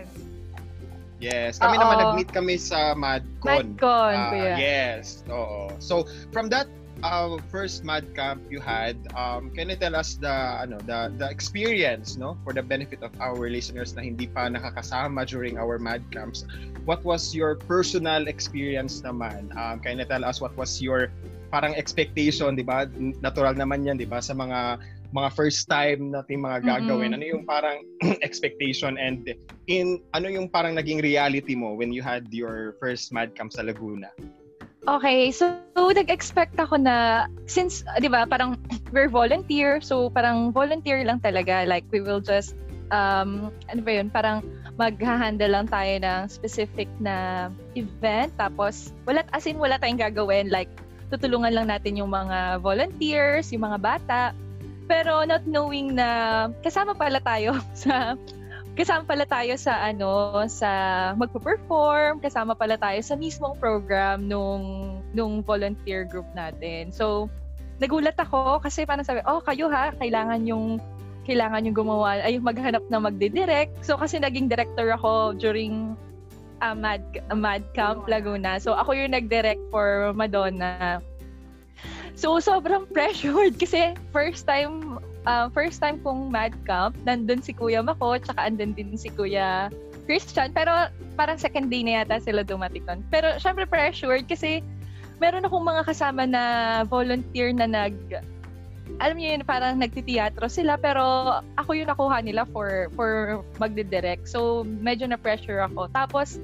Yes, 1.19 1.59
kami 1.59 1.75
Oo. 1.75 1.83
naman 1.83 1.95
nag-meet 1.99 2.31
kami 2.31 2.55
sa 2.55 2.95
MadCon. 2.95 3.75
Madcon, 3.75 4.15
Ah, 4.15 4.31
kuya. 4.31 4.55
yes, 4.55 5.27
oo. 5.27 5.67
So, 5.83 6.07
from 6.31 6.47
that 6.47 6.71
uh, 7.03 7.35
first 7.51 7.83
Mad 7.83 8.07
Camp 8.15 8.39
you 8.47 8.63
had, 8.63 8.95
um, 9.19 9.51
can 9.51 9.67
you 9.67 9.75
tell 9.75 9.99
us 9.99 10.15
the 10.15 10.31
ano 10.31 10.79
the 10.87 11.11
the 11.19 11.27
experience, 11.27 12.15
no, 12.15 12.39
for 12.47 12.55
the 12.55 12.63
benefit 12.63 13.03
of 13.03 13.11
our 13.19 13.51
listeners 13.51 13.99
na 13.99 14.07
hindi 14.07 14.31
pa 14.31 14.47
nakakasama 14.47 15.27
during 15.27 15.59
our 15.59 15.75
Mad 15.75 16.07
Camps? 16.07 16.47
What 16.87 17.03
was 17.03 17.35
your 17.35 17.59
personal 17.67 18.31
experience 18.31 19.03
naman? 19.03 19.51
Um, 19.59 19.83
can 19.83 19.99
you 19.99 20.07
tell 20.07 20.23
us 20.23 20.39
what 20.39 20.55
was 20.55 20.79
your 20.79 21.11
parang 21.49 21.73
expectation, 21.75 22.53
'di 22.53 22.65
ba? 22.65 22.85
Natural 23.21 23.57
naman 23.57 23.83
'yan, 23.85 23.97
'di 23.97 24.07
ba, 24.07 24.21
sa 24.21 24.37
mga 24.37 24.79
mga 25.09 25.29
first 25.33 25.65
time 25.65 26.13
nating 26.13 26.41
mga 26.41 26.61
gagawin. 26.65 27.11
Mm-mm. 27.13 27.17
Ano 27.17 27.25
yung 27.25 27.43
parang 27.45 27.81
expectation 28.27 28.95
and 29.01 29.25
in 29.65 29.97
ano 30.13 30.29
yung 30.29 30.47
parang 30.49 30.77
naging 30.77 31.01
reality 31.01 31.57
mo 31.57 31.73
when 31.73 31.89
you 31.89 32.05
had 32.05 32.29
your 32.29 32.77
first 32.77 33.09
Mad 33.09 33.33
Camp 33.33 33.49
sa 33.49 33.65
Laguna? 33.65 34.13
Okay, 34.89 35.29
so, 35.29 35.59
so 35.77 35.91
nag-expect 35.91 36.57
ako 36.57 36.79
na 36.79 37.27
since, 37.45 37.85
'di 37.99 38.09
ba, 38.09 38.25
parang 38.29 38.57
we're 38.93 39.09
volunteer, 39.09 39.81
so 39.81 40.09
parang 40.09 40.53
volunteer 40.53 41.01
lang 41.01 41.19
talaga 41.19 41.65
like 41.65 41.85
we 41.89 42.01
will 42.01 42.21
just 42.21 42.53
um 42.89 43.53
ano 43.69 43.81
ba 43.81 43.91
yun, 44.01 44.09
parang 44.09 44.41
mag-handle 44.79 45.51
lang 45.51 45.67
tayo 45.67 45.93
ng 45.99 46.31
specific 46.31 46.87
na 47.03 47.49
event 47.75 48.31
tapos 48.39 48.95
wala 49.03 49.21
as 49.35 49.43
in 49.43 49.59
wala 49.59 49.75
tayong 49.75 49.99
gagawin 49.99 50.47
like 50.47 50.71
tutulungan 51.09 51.53
lang 51.53 51.67
natin 51.67 51.97
yung 51.97 52.13
mga 52.13 52.61
volunteers, 52.61 53.49
yung 53.49 53.65
mga 53.65 53.79
bata. 53.81 54.21
Pero 54.89 55.25
not 55.25 55.45
knowing 55.45 55.93
na 55.97 56.49
kasama 56.61 56.93
pala 56.97 57.21
tayo 57.21 57.57
sa 57.77 58.17
kasama 58.79 59.03
pala 59.03 59.27
tayo 59.27 59.59
sa 59.59 59.75
ano 59.83 60.39
sa 60.47 60.69
magpo-perform, 61.19 62.23
kasama 62.23 62.55
pala 62.55 62.79
tayo 62.79 63.01
sa 63.03 63.19
mismong 63.19 63.59
program 63.59 64.23
nung 64.23 64.95
nung 65.11 65.43
volunteer 65.43 66.07
group 66.07 66.29
natin. 66.31 66.93
So 66.93 67.27
nagulat 67.83 68.15
ako 68.15 68.63
kasi 68.63 68.87
parang 68.87 69.03
sabi, 69.03 69.19
"Oh, 69.27 69.43
kayo 69.43 69.67
ha, 69.67 69.91
kailangan 69.99 70.47
yung 70.47 70.79
kailangan 71.27 71.65
yung 71.67 71.77
gumawa 71.77 72.23
ay 72.23 72.39
maghanap 72.39 72.85
na 72.87 73.03
magdi-direct." 73.03 73.83
So 73.83 73.99
kasi 73.99 74.17
naging 74.21 74.47
director 74.47 74.87
ako 74.95 75.35
during 75.35 75.99
uh, 76.61 76.75
Mad 76.75 77.03
Mad 77.33 77.63
Camp 77.73 78.05
Laguna. 78.07 78.59
So 78.59 78.75
ako 78.75 78.95
yung 78.95 79.15
nag-direct 79.15 79.61
for 79.71 80.11
Madonna. 80.15 81.01
So 82.19 82.37
sobrang 82.43 82.91
pressured 82.91 83.55
kasi 83.61 83.95
first 84.11 84.43
time 84.43 84.99
uh, 85.23 85.47
first 85.51 85.79
time 85.79 85.99
kong 86.03 86.31
Mad 86.31 86.53
Camp, 86.67 86.95
nandun 87.03 87.43
si 87.43 87.55
Kuya 87.55 87.83
Mako, 87.83 88.19
tsaka 88.19 88.51
andun 88.51 88.75
din 88.75 88.95
si 88.95 89.09
Kuya 89.11 89.71
Christian. 90.09 90.51
Pero 90.51 90.91
parang 91.15 91.39
second 91.39 91.67
day 91.71 91.83
na 91.83 92.03
yata 92.03 92.19
sila 92.19 92.43
dumating 92.43 92.83
doon. 92.87 93.01
Pero 93.11 93.35
syempre 93.39 93.67
pressured 93.67 94.27
kasi 94.27 94.63
meron 95.19 95.43
akong 95.43 95.63
mga 95.67 95.83
kasama 95.87 96.23
na 96.23 96.43
volunteer 96.87 97.51
na 97.51 97.67
nag 97.67 97.95
alam 98.99 99.15
niyo 99.15 99.35
yun, 99.35 99.43
parang 99.47 99.79
nagtiteatro 99.79 100.51
sila 100.51 100.75
pero 100.75 101.39
ako 101.55 101.71
yung 101.71 101.87
nakuha 101.87 102.19
nila 102.19 102.43
for 102.51 102.91
for 102.99 103.41
magdidirect. 103.55 104.27
So 104.27 104.67
medyo 104.67 105.07
na 105.07 105.15
pressure 105.15 105.63
ako. 105.63 105.87
Tapos 105.95 106.35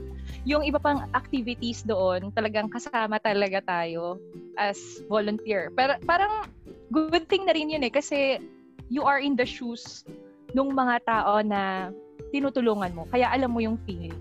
yung 0.48 0.64
iba 0.64 0.80
pang 0.80 1.06
activities 1.12 1.84
doon, 1.84 2.32
talagang 2.32 2.72
kasama 2.72 3.20
talaga 3.20 3.60
tayo 3.64 4.18
as 4.56 4.80
volunteer. 5.12 5.68
Pero 5.76 6.00
parang 6.08 6.48
good 6.96 7.28
thing 7.28 7.44
na 7.44 7.54
rin 7.54 7.76
yun 7.76 7.84
eh 7.84 7.92
kasi 7.92 8.40
you 8.88 9.04
are 9.04 9.20
in 9.20 9.36
the 9.36 9.46
shoes 9.46 10.08
nung 10.56 10.72
mga 10.72 11.04
tao 11.04 11.44
na 11.44 11.92
tinutulungan 12.32 12.96
mo. 12.96 13.04
Kaya 13.12 13.28
alam 13.36 13.52
mo 13.52 13.60
yung 13.60 13.76
feeling. 13.84 14.16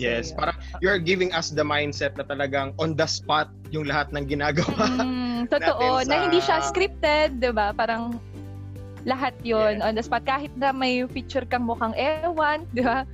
Yes, 0.00 0.32
So, 0.32 0.40
parang 0.40 0.56
you're 0.80 0.98
giving 0.98 1.30
us 1.36 1.52
the 1.52 1.62
mindset 1.62 2.16
na 2.16 2.24
talagang 2.24 2.72
on 2.80 2.96
the 2.96 3.04
spot 3.04 3.52
yung 3.68 3.84
lahat 3.84 4.10
ng 4.16 4.24
ginagawa. 4.24 4.88
Mm, 4.88 5.46
totoo. 5.52 6.00
natin 6.00 6.08
Na 6.08 6.16
sa- 6.16 6.22
hindi 6.24 6.40
siya 6.40 6.56
scripted, 6.64 7.28
di 7.38 7.52
ba? 7.52 7.76
Parang 7.76 8.16
lahat 9.04 9.32
yon 9.40 9.80
Yes. 9.80 9.84
on 9.84 9.92
the 9.96 10.04
spot. 10.04 10.24
Kahit 10.24 10.52
na 10.56 10.72
may 10.72 11.04
picture 11.08 11.44
kang 11.48 11.64
mukhang 11.64 11.96
ewan, 11.96 12.68
di 12.72 12.84
ba? 12.84 13.04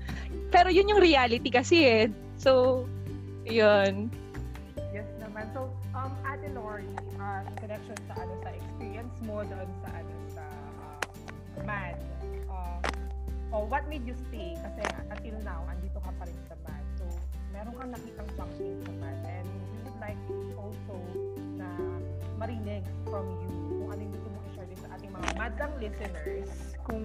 Pero 0.50 0.70
yun 0.70 0.90
yung 0.90 1.02
reality 1.02 1.50
kasi 1.50 1.82
eh. 1.86 2.04
So, 2.38 2.84
yun. 3.46 4.10
Yes 4.90 5.06
naman. 5.22 5.46
So, 5.54 5.70
um, 5.94 6.12
Ate 6.26 6.50
Lori, 6.54 6.88
uh, 7.20 7.44
in 7.46 7.54
connection 7.60 7.96
sa 8.08 8.14
ano 8.18 8.32
sa 8.42 8.50
experience 8.54 9.14
mo 9.22 9.44
doon 9.46 9.68
sa 9.84 9.88
ano 9.92 10.12
sa 10.34 10.44
uh, 10.82 11.62
MAD, 11.62 11.96
uh, 12.50 12.78
oh, 13.54 13.64
what 13.68 13.84
made 13.86 14.02
you 14.08 14.16
stay? 14.30 14.56
Kasi 14.58 14.82
until 15.12 15.36
now, 15.44 15.62
meron 17.66 17.82
kang 17.82 17.92
nakitang 17.98 18.30
something 18.38 18.72
sa 18.86 18.92
MAD. 19.02 19.18
And 19.26 19.48
we 19.50 19.78
would 19.82 19.98
like 19.98 20.22
also 20.54 20.94
na 21.58 21.66
marinig 22.38 22.86
from 23.10 23.26
you 23.42 23.50
kung 23.82 23.90
ano 23.90 24.00
yung 24.06 24.14
gusto 24.14 24.28
mong 24.30 24.44
i-share 24.54 24.68
din 24.70 24.78
sa 24.78 24.88
ating 24.94 25.10
mga 25.10 25.28
madlang 25.34 25.72
listeners 25.82 26.50
kung 26.86 27.04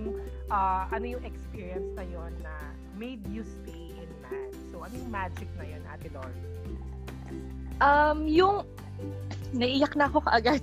uh, 0.54 0.84
ano 0.94 1.06
yung 1.18 1.24
experience 1.26 1.90
na 1.98 2.06
yon 2.06 2.32
na 2.46 2.54
made 2.94 3.26
you 3.34 3.42
stay 3.42 3.90
in 3.98 4.10
MAD. 4.22 4.54
So, 4.70 4.86
ano 4.86 4.94
yung 4.94 5.10
magic 5.10 5.50
na 5.58 5.66
yon, 5.66 5.82
Ate 5.90 6.10
Lori? 6.14 6.42
Um, 7.82 8.30
yung 8.30 8.62
naiyak 9.58 9.98
na 9.98 10.06
ako 10.14 10.22
kaagad. 10.30 10.62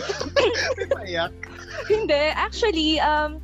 Ayak. 1.04 1.36
Hindi. 1.92 2.22
Actually, 2.32 2.96
um, 3.04 3.36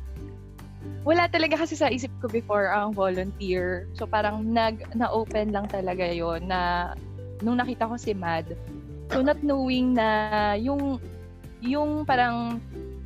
wala 1.01 1.25
talaga 1.29 1.57
kasi 1.57 1.73
sa 1.73 1.89
isip 1.89 2.09
ko 2.21 2.29
before 2.29 2.69
ang 2.69 2.93
volunteer. 2.93 3.89
So 3.97 4.05
parang 4.05 4.45
nag 4.53 4.93
na-open 4.93 5.49
lang 5.53 5.65
talaga 5.69 6.05
yon 6.05 6.45
na 6.45 6.93
nung 7.41 7.57
nakita 7.57 7.89
ko 7.89 7.97
si 7.97 8.13
Mad. 8.13 8.53
So 9.09 9.25
not 9.25 9.41
knowing 9.41 9.97
na 9.97 10.53
yung 10.57 11.01
yung 11.61 12.05
parang 12.05 12.61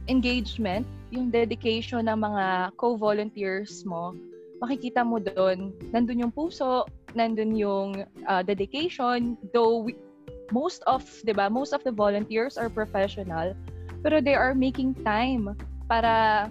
engagement, 0.08 0.88
yung 1.12 1.32
dedication 1.32 2.08
ng 2.08 2.20
mga 2.20 2.76
co-volunteers 2.80 3.84
mo, 3.84 4.16
makikita 4.64 5.04
mo 5.04 5.20
doon, 5.20 5.76
nandun 5.92 6.24
yung 6.28 6.34
puso, 6.34 6.88
nandun 7.16 7.56
yung 7.56 8.08
uh, 8.28 8.44
dedication, 8.44 9.36
though 9.52 9.84
we, 9.84 9.96
most 10.52 10.84
of, 10.88 11.04
'di 11.26 11.36
ba, 11.36 11.52
most 11.52 11.74
of 11.76 11.84
the 11.84 11.92
volunteers 11.92 12.56
are 12.56 12.72
professional, 12.72 13.52
pero 14.06 14.22
they 14.22 14.38
are 14.38 14.54
making 14.54 14.94
time 15.04 15.52
para 15.90 16.48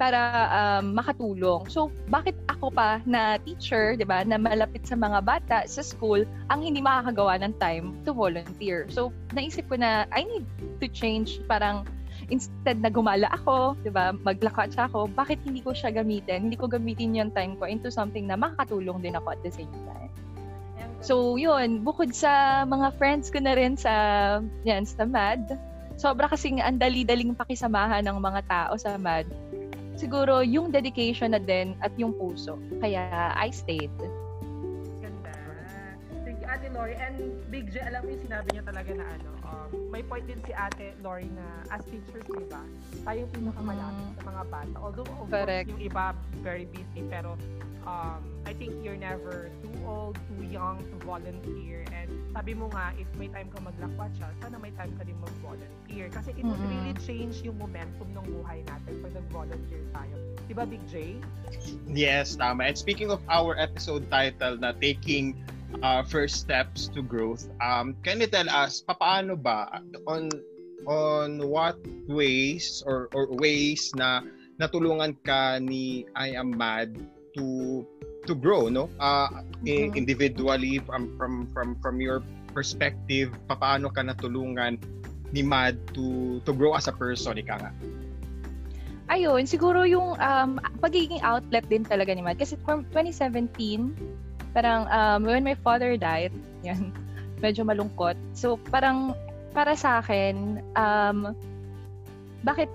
para 0.00 0.48
um, 0.48 0.96
makatulong. 0.96 1.68
So, 1.68 1.92
bakit 2.08 2.32
ako 2.48 2.72
pa 2.72 3.04
na 3.04 3.36
teacher, 3.44 4.00
'di 4.00 4.08
ba, 4.08 4.24
na 4.24 4.40
malapit 4.40 4.88
sa 4.88 4.96
mga 4.96 5.20
bata 5.20 5.68
sa 5.68 5.84
school, 5.84 6.24
ang 6.48 6.64
hindi 6.64 6.80
makakagawa 6.80 7.36
ng 7.44 7.52
time 7.60 7.92
to 8.08 8.16
volunteer. 8.16 8.88
So, 8.88 9.12
naisip 9.36 9.68
ko 9.68 9.76
na 9.76 10.08
I 10.08 10.24
need 10.24 10.48
to 10.80 10.88
change 10.88 11.44
parang 11.44 11.84
instead 12.32 12.80
na 12.80 12.88
gumala 12.88 13.28
ako, 13.28 13.76
'di 13.84 13.92
ba, 13.92 14.16
maglakad 14.24 14.72
ako, 14.72 15.12
bakit 15.12 15.36
hindi 15.44 15.60
ko 15.60 15.76
siya 15.76 15.92
gamitin? 15.92 16.48
Hindi 16.48 16.56
ko 16.56 16.64
gamitin 16.64 17.20
yung 17.20 17.36
time 17.36 17.60
ko 17.60 17.68
into 17.68 17.92
something 17.92 18.24
na 18.24 18.40
makakatulong 18.40 19.04
din 19.04 19.12
ako 19.12 19.36
at 19.36 19.40
the 19.44 19.52
same 19.52 19.68
time. 19.84 20.08
So, 21.00 21.40
yun, 21.40 21.80
bukod 21.80 22.12
sa 22.12 22.64
mga 22.68 22.92
friends 23.00 23.32
ko 23.32 23.40
na 23.40 23.56
rin 23.56 23.72
sa, 23.72 23.92
yan, 24.68 24.84
sa 24.84 25.08
MAD, 25.08 25.56
sobra 25.96 26.28
kasing 26.28 26.60
ang 26.60 26.76
dali-daling 26.76 27.32
pakisamahan 27.32 28.04
ng 28.04 28.20
mga 28.20 28.40
tao 28.44 28.72
sa 28.76 29.00
MAD. 29.00 29.28
Siguro 30.00 30.40
yung 30.40 30.72
dedication 30.72 31.36
na 31.36 31.40
din 31.40 31.76
at 31.84 31.92
yung 32.00 32.16
puso. 32.16 32.56
Kaya 32.80 33.04
I 33.36 33.52
stayed. 33.52 33.92
Ganda. 34.98 35.32
Thank 36.24 36.40
you, 36.40 36.48
Ate 36.48 36.68
Lori. 36.72 36.96
And 36.96 37.16
Big 37.52 37.68
J, 37.68 37.84
alam 37.84 38.04
mo 38.04 38.08
yung 38.16 38.24
sinabi 38.24 38.48
niya 38.56 38.64
talaga 38.64 38.90
na 38.96 39.04
ano, 39.04 39.30
um, 39.44 39.68
may 39.92 40.00
point 40.00 40.24
din 40.24 40.40
si 40.42 40.52
Ate 40.56 40.96
Lori 41.00 41.28
na 41.28 41.44
as 41.68 41.84
teachers, 41.84 42.24
di 42.24 42.46
ba? 42.48 42.64
Tayo 43.04 43.28
yung 43.28 43.32
pinakamalapit 43.34 44.04
Mhm. 44.06 44.16
sa 44.16 44.22
mga 44.24 44.42
bata. 44.48 44.76
Although, 44.80 45.08
of 45.10 45.28
Correct. 45.28 45.68
course, 45.68 45.72
yung 45.76 45.82
iba 45.82 46.04
very 46.40 46.64
busy, 46.64 47.04
pero 47.06 47.36
um, 47.82 48.20
I 48.44 48.52
think 48.52 48.76
you're 48.84 48.98
never 48.98 49.48
too 49.64 49.72
old, 49.82 50.16
too 50.28 50.44
young 50.44 50.84
to 50.84 50.96
volunteer. 51.00 51.80
And 51.90 52.12
sabi 52.30 52.52
mo 52.52 52.68
nga, 52.68 52.92
if 52.94 53.08
may 53.16 53.32
time 53.32 53.48
ka 53.48 53.56
maglakwatsa, 53.58 54.36
sana 54.36 54.60
may 54.60 54.70
time 54.76 54.92
ka 54.94 55.02
din 55.02 55.16
mag-volunteer. 55.16 56.12
Kasi 56.12 56.36
it 56.36 56.44
would 56.44 56.60
Mhm. 56.60 56.68
really 56.68 56.94
change 57.00 57.40
yung 57.40 57.56
momentum 57.56 58.12
ng 58.12 58.24
buhay 58.36 58.60
natin. 58.62 58.99
Di 60.50 60.58
ba, 60.58 60.66
Big 60.66 60.82
J? 60.90 61.14
Yes, 61.86 62.34
tama. 62.34 62.66
And 62.66 62.74
speaking 62.74 63.14
of 63.14 63.22
our 63.30 63.54
episode 63.54 64.10
title 64.10 64.58
na 64.58 64.74
taking 64.74 65.38
uh, 65.78 66.02
first 66.02 66.42
steps 66.42 66.90
to 66.90 67.06
growth, 67.06 67.46
um, 67.62 67.94
can 68.02 68.18
you 68.18 68.26
tell 68.26 68.50
us 68.50 68.82
papaano 68.82 69.38
ba 69.38 69.78
on 70.10 70.26
on 70.90 71.38
what 71.46 71.78
ways 72.10 72.82
or 72.82 73.06
or 73.14 73.30
ways 73.30 73.94
na 73.94 74.26
natulungan 74.58 75.14
ka 75.22 75.62
ni 75.62 76.02
I 76.18 76.34
am 76.34 76.50
mad 76.50 76.98
to 77.38 77.86
to 78.26 78.34
grow, 78.34 78.66
no? 78.66 78.90
Uh, 78.98 79.46
in- 79.62 79.94
Mhm. 79.94 80.02
individually 80.02 80.82
from 80.82 81.14
from 81.14 81.46
from 81.54 81.78
from 81.78 82.02
your 82.02 82.26
perspective, 82.50 83.30
papaano 83.46 83.86
ka 83.94 84.02
natulungan 84.02 84.82
ni 85.30 85.46
Mad 85.46 85.78
to 85.94 86.42
to 86.42 86.50
grow 86.50 86.74
as 86.74 86.90
a 86.90 86.94
person, 86.98 87.38
ika 87.38 87.54
nga. 87.54 87.70
Ayun, 89.10 89.42
siguro 89.42 89.82
yung 89.82 90.14
um, 90.14 90.50
pagiging 90.78 91.18
outlet 91.26 91.66
din 91.66 91.82
talaga 91.82 92.14
ni 92.14 92.22
Matt. 92.22 92.38
Kasi 92.38 92.54
from 92.62 92.86
2017, 92.94 93.90
parang 94.54 94.86
um, 94.86 95.26
when 95.26 95.42
my 95.42 95.58
father 95.58 95.98
died, 95.98 96.30
yan, 96.66 96.94
medyo 97.42 97.66
malungkot. 97.66 98.14
So 98.38 98.56
parang 98.70 99.18
para 99.50 99.74
sa 99.74 99.98
akin, 99.98 100.62
um, 100.78 101.34
bakit 102.46 102.70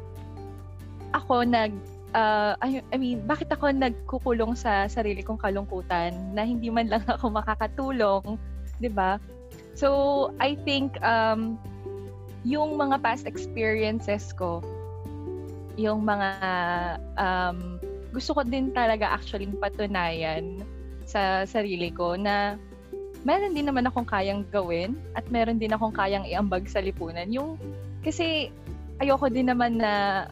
ako 1.15 1.47
nag 1.47 1.71
uh, 2.11 2.59
I 2.59 2.95
mean, 2.99 3.23
bakit 3.23 3.47
ako 3.51 3.71
nagkukulong 3.71 4.59
sa 4.59 4.91
sarili 4.91 5.23
kong 5.23 5.39
kalungkutan 5.39 6.35
na 6.35 6.43
hindi 6.43 6.67
man 6.67 6.91
lang 6.91 7.03
ako 7.07 7.31
makakatulong, 7.31 8.35
'di 8.83 8.91
ba? 8.91 9.19
So, 9.75 10.31
I 10.39 10.55
think 10.63 10.95
um 11.03 11.59
yung 12.47 12.79
mga 12.79 13.01
past 13.03 13.27
experiences 13.27 14.31
ko, 14.31 14.63
yung 15.75 16.03
mga 16.03 16.29
um 17.19 17.79
gusto 18.15 18.31
ko 18.31 18.41
din 18.47 18.71
talaga 18.71 19.11
actually 19.11 19.47
patunayan 19.59 20.63
sa 21.03 21.43
sarili 21.43 21.91
ko 21.91 22.15
na 22.15 22.55
meron 23.27 23.51
din 23.51 23.67
naman 23.67 23.89
akong 23.89 24.07
kayang 24.07 24.47
gawin 24.53 24.95
at 25.17 25.27
meron 25.27 25.59
din 25.59 25.73
akong 25.73 25.91
kayang 25.91 26.23
iambag 26.23 26.69
sa 26.69 26.79
lipunan. 26.79 27.27
Yung 27.33 27.59
kasi 28.05 28.53
ayoko 29.01 29.27
din 29.27 29.51
naman 29.51 29.81
na 29.81 30.25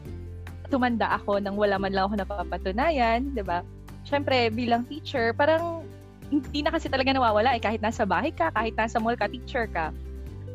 tumanda 0.72 1.12
ako 1.12 1.44
nang 1.44 1.60
wala 1.60 1.76
man 1.76 1.92
lang 1.92 2.08
ako 2.08 2.16
napapatunayan, 2.24 3.36
'di 3.36 3.44
ba? 3.44 3.66
Syempre 4.08 4.48
bilang 4.54 4.88
teacher, 4.88 5.36
parang 5.36 5.84
hindi 6.32 6.64
na 6.64 6.74
kasi 6.74 6.88
talaga 6.88 7.14
nawawala 7.14 7.54
eh 7.58 7.62
kahit 7.62 7.84
nasa 7.84 8.08
bahay 8.08 8.32
ka, 8.32 8.50
kahit 8.56 8.74
nasa 8.80 8.98
mall 8.98 9.20
ka, 9.20 9.28
teacher 9.28 9.68
ka. 9.68 9.92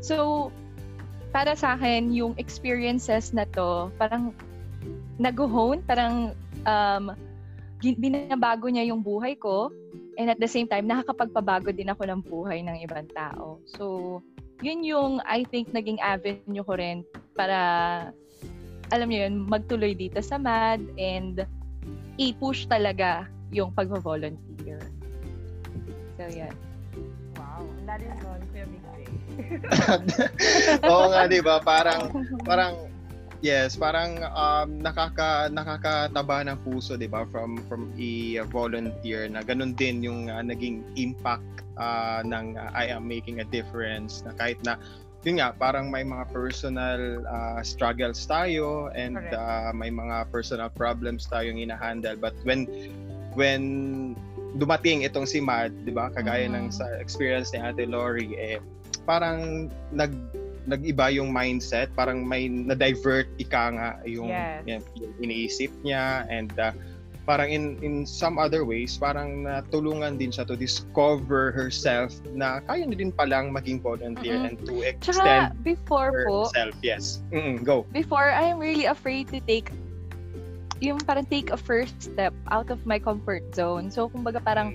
So 0.00 0.49
para 1.28 1.52
sa 1.52 1.76
akin 1.76 2.14
yung 2.14 2.33
experiences 2.40 3.37
na 3.37 3.45
to, 3.52 3.92
parang 4.00 4.33
nag-hone, 5.19 5.83
parang 5.83 6.33
um, 6.63 7.05
gin- 7.83 7.99
binabago 7.99 8.71
niya 8.71 8.89
yung 8.89 9.03
buhay 9.03 9.35
ko 9.39 9.71
and 10.19 10.31
at 10.31 10.39
the 10.39 10.51
same 10.51 10.67
time 10.67 10.87
nakakapagpabago 10.87 11.71
din 11.75 11.91
ako 11.91 12.07
ng 12.07 12.21
buhay 12.23 12.63
ng 12.63 12.79
ibang 12.83 13.07
tao. 13.15 13.59
So 13.67 14.19
yun 14.63 14.83
yung 14.83 15.23
I 15.23 15.47
think 15.47 15.71
naging 15.71 16.03
avenue 16.03 16.67
ko 16.67 16.75
rin 16.75 17.07
para 17.35 17.59
alam 18.89 19.07
niyo 19.13 19.29
yun, 19.29 19.35
magtuloy 19.47 19.93
dito 19.93 20.19
sa 20.25 20.41
MAD 20.41 20.81
and 20.97 21.45
i-push 22.17 22.65
talaga 22.67 23.29
yung 23.53 23.73
pag-volunteer. 23.73 24.81
So, 26.17 26.25
yan. 26.27 26.53
Wow. 27.37 27.63
Ang 27.63 27.85
lalim 27.87 28.13
nun, 28.25 28.41
Kuya 28.51 28.67
Big. 28.67 28.83
Oo 30.91 31.15
nga, 31.15 31.31
'di 31.31 31.41
ba? 31.47 31.62
Parang 31.62 32.11
parang 32.42 32.90
yes, 33.40 33.79
parang 33.79 34.22
um, 34.22 34.68
nakaka 34.83 35.51
nakakataba 35.53 36.46
ng 36.46 36.59
puso, 36.62 36.98
'di 36.98 37.07
ba? 37.07 37.24
From 37.29 37.61
from 37.70 37.92
a 37.98 38.42
volunteer 38.51 39.27
na 39.31 39.42
ganun 39.42 39.74
din 39.79 40.03
yung 40.03 40.31
uh, 40.31 40.42
naging 40.42 40.83
impact 40.98 41.44
uh, 41.79 42.20
ng 42.27 42.59
uh, 42.59 42.70
I 42.74 42.90
am 42.90 43.07
making 43.07 43.40
a 43.40 43.46
difference 43.46 44.22
na 44.27 44.35
kahit 44.35 44.59
na 44.66 44.77
yun 45.27 45.42
nga 45.42 45.51
parang 45.51 45.90
may 45.90 46.07
mga 46.07 46.31
personal 46.31 47.27
uh, 47.27 47.61
struggles 47.66 48.22
tayo 48.22 48.87
and 48.94 49.18
Correct. 49.18 49.35
uh, 49.35 49.70
may 49.74 49.90
mga 49.90 50.31
personal 50.31 50.70
problems 50.70 51.27
tayong 51.27 51.59
ina-handle 51.59 52.14
but 52.14 52.35
when 52.46 52.70
when 53.35 54.14
dumating 54.57 55.05
itong 55.05 55.29
si 55.29 55.42
Mad, 55.42 55.74
'di 55.85 55.92
ba? 55.92 56.09
Kagaya 56.14 56.46
ng 56.48 56.70
Mhm. 56.70 56.74
sa 56.74 56.87
experience 57.03 57.51
ni 57.53 57.59
Ate 57.61 57.85
Lori 57.85 58.35
eh 58.38 58.59
parang 59.09 59.68
nag 59.92 60.12
nag-iba 60.68 61.09
yung 61.09 61.33
mindset, 61.33 61.88
parang 61.96 62.22
may 62.22 62.46
na-divert 62.52 63.26
ika 63.40 63.72
nga 63.72 63.88
yung, 64.04 64.28
Yes. 64.28 64.62
yan, 64.68 64.83
yung 65.00 65.14
iniisip 65.24 65.72
niya 65.81 66.28
and 66.28 66.52
uh, 66.61 66.70
parang 67.28 67.52
in 67.52 67.76
in 67.85 68.09
some 68.09 68.40
other 68.40 68.64
ways 68.64 68.96
parang 68.96 69.44
natulungan 69.44 70.16
din 70.16 70.33
siya 70.33 70.48
to 70.48 70.57
discover 70.57 71.52
herself 71.52 72.09
na 72.33 72.64
kaya 72.64 72.88
na 72.88 72.96
din 72.96 73.12
palang 73.12 73.52
maging 73.52 73.85
volunteer 73.85 74.40
Mm-mm. 74.40 74.48
and 74.48 74.57
to 74.64 74.81
Tsaka, 75.04 75.52
extend 75.52 75.52
before 75.61 76.24
po, 76.24 76.48
herself. 76.48 76.72
Yes. 76.81 77.20
Mm-mm, 77.28 77.61
go. 77.61 77.85
before, 77.92 78.33
I'm 78.33 78.57
really 78.57 78.88
afraid 78.88 79.28
to 79.37 79.44
take 79.44 79.68
yung 80.81 81.02
parang 81.02 81.26
take 81.26 81.50
a 81.50 81.59
first 81.59 81.98
step 82.00 82.33
out 82.48 82.70
of 82.70 82.81
my 82.87 82.96
comfort 82.96 83.42
zone. 83.52 83.90
So, 83.90 84.09
kumbaga 84.09 84.38
parang 84.40 84.72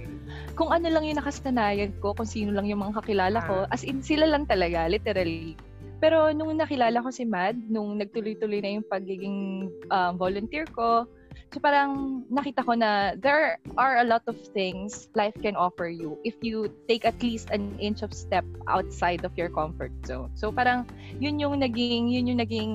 kung 0.54 0.70
ano 0.70 0.92
lang 0.92 1.08
yung 1.08 1.18
nakasanayan 1.18 1.96
ko, 2.04 2.14
kung 2.14 2.28
sino 2.28 2.52
lang 2.52 2.68
yung 2.68 2.84
mga 2.84 3.02
kakilala 3.02 3.40
ko, 3.48 3.66
as 3.72 3.82
in 3.88 4.04
sila 4.04 4.28
lang 4.28 4.46
talaga, 4.46 4.86
literally. 4.92 5.56
Pero 6.04 6.36
nung 6.36 6.52
nakilala 6.60 7.00
ko 7.00 7.16
si 7.16 7.24
Mad, 7.24 7.56
nung 7.72 7.96
nagtuloy-tuloy 7.96 8.60
na 8.60 8.76
yung 8.76 8.84
pagiging 8.84 9.72
um, 9.88 10.20
volunteer 10.20 10.68
ko, 10.68 11.08
so 11.56 11.64
parang 11.64 12.26
nakita 12.28 12.60
ko 12.60 12.76
na 12.76 13.16
there 13.16 13.56
are 13.80 14.04
a 14.04 14.06
lot 14.06 14.20
of 14.28 14.36
things 14.52 15.08
life 15.16 15.32
can 15.40 15.56
offer 15.56 15.88
you 15.88 16.20
if 16.28 16.36
you 16.44 16.68
take 16.92 17.08
at 17.08 17.16
least 17.24 17.48
an 17.56 17.72
inch 17.80 18.04
of 18.04 18.12
step 18.12 18.44
outside 18.68 19.24
of 19.24 19.32
your 19.40 19.48
comfort 19.48 19.96
zone. 20.04 20.28
So 20.36 20.52
parang 20.52 20.84
yun 21.24 21.40
yung 21.40 21.64
naging 21.64 22.12
yun 22.12 22.28
yung 22.28 22.42
naging 22.44 22.74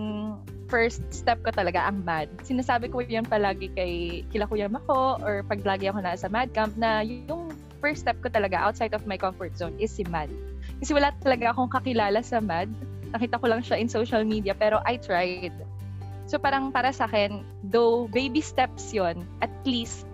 first 0.73 1.05
step 1.12 1.45
ko 1.45 1.53
talaga 1.53 1.85
ang 1.85 2.09
MAD. 2.09 2.33
Sinasabi 2.49 2.88
ko 2.88 3.05
yan 3.05 3.29
palagi 3.29 3.69
kay 3.77 4.25
kila 4.33 4.49
Kuya 4.49 4.73
Mako 4.73 5.21
or 5.21 5.45
pag 5.45 5.61
lagi 5.69 5.85
ako 5.93 6.01
nasa 6.01 6.33
MAD 6.33 6.57
camp 6.57 6.73
na 6.81 7.05
yung 7.05 7.53
first 7.85 8.09
step 8.09 8.17
ko 8.25 8.33
talaga 8.33 8.57
outside 8.57 8.97
of 8.97 9.05
my 9.05 9.21
comfort 9.21 9.53
zone 9.53 9.77
is 9.77 9.93
si 9.93 10.01
MAD. 10.09 10.33
Kasi 10.81 10.97
wala 10.97 11.12
talaga 11.21 11.53
akong 11.53 11.69
kakilala 11.69 12.25
sa 12.25 12.41
MAD. 12.41 12.73
Nakita 13.14 13.40
ko 13.40 13.47
lang 13.49 13.61
siya 13.64 13.81
in 13.81 13.88
social 13.88 14.23
media 14.25 14.53
pero 14.53 14.81
I 14.85 15.01
tried. 15.01 15.55
So 16.29 16.37
parang 16.37 16.73
para 16.73 16.92
sa 16.92 17.09
akin, 17.09 17.40
though 17.64 18.05
baby 18.12 18.44
steps 18.44 18.92
yon 18.92 19.25
at 19.40 19.53
least 19.64 20.05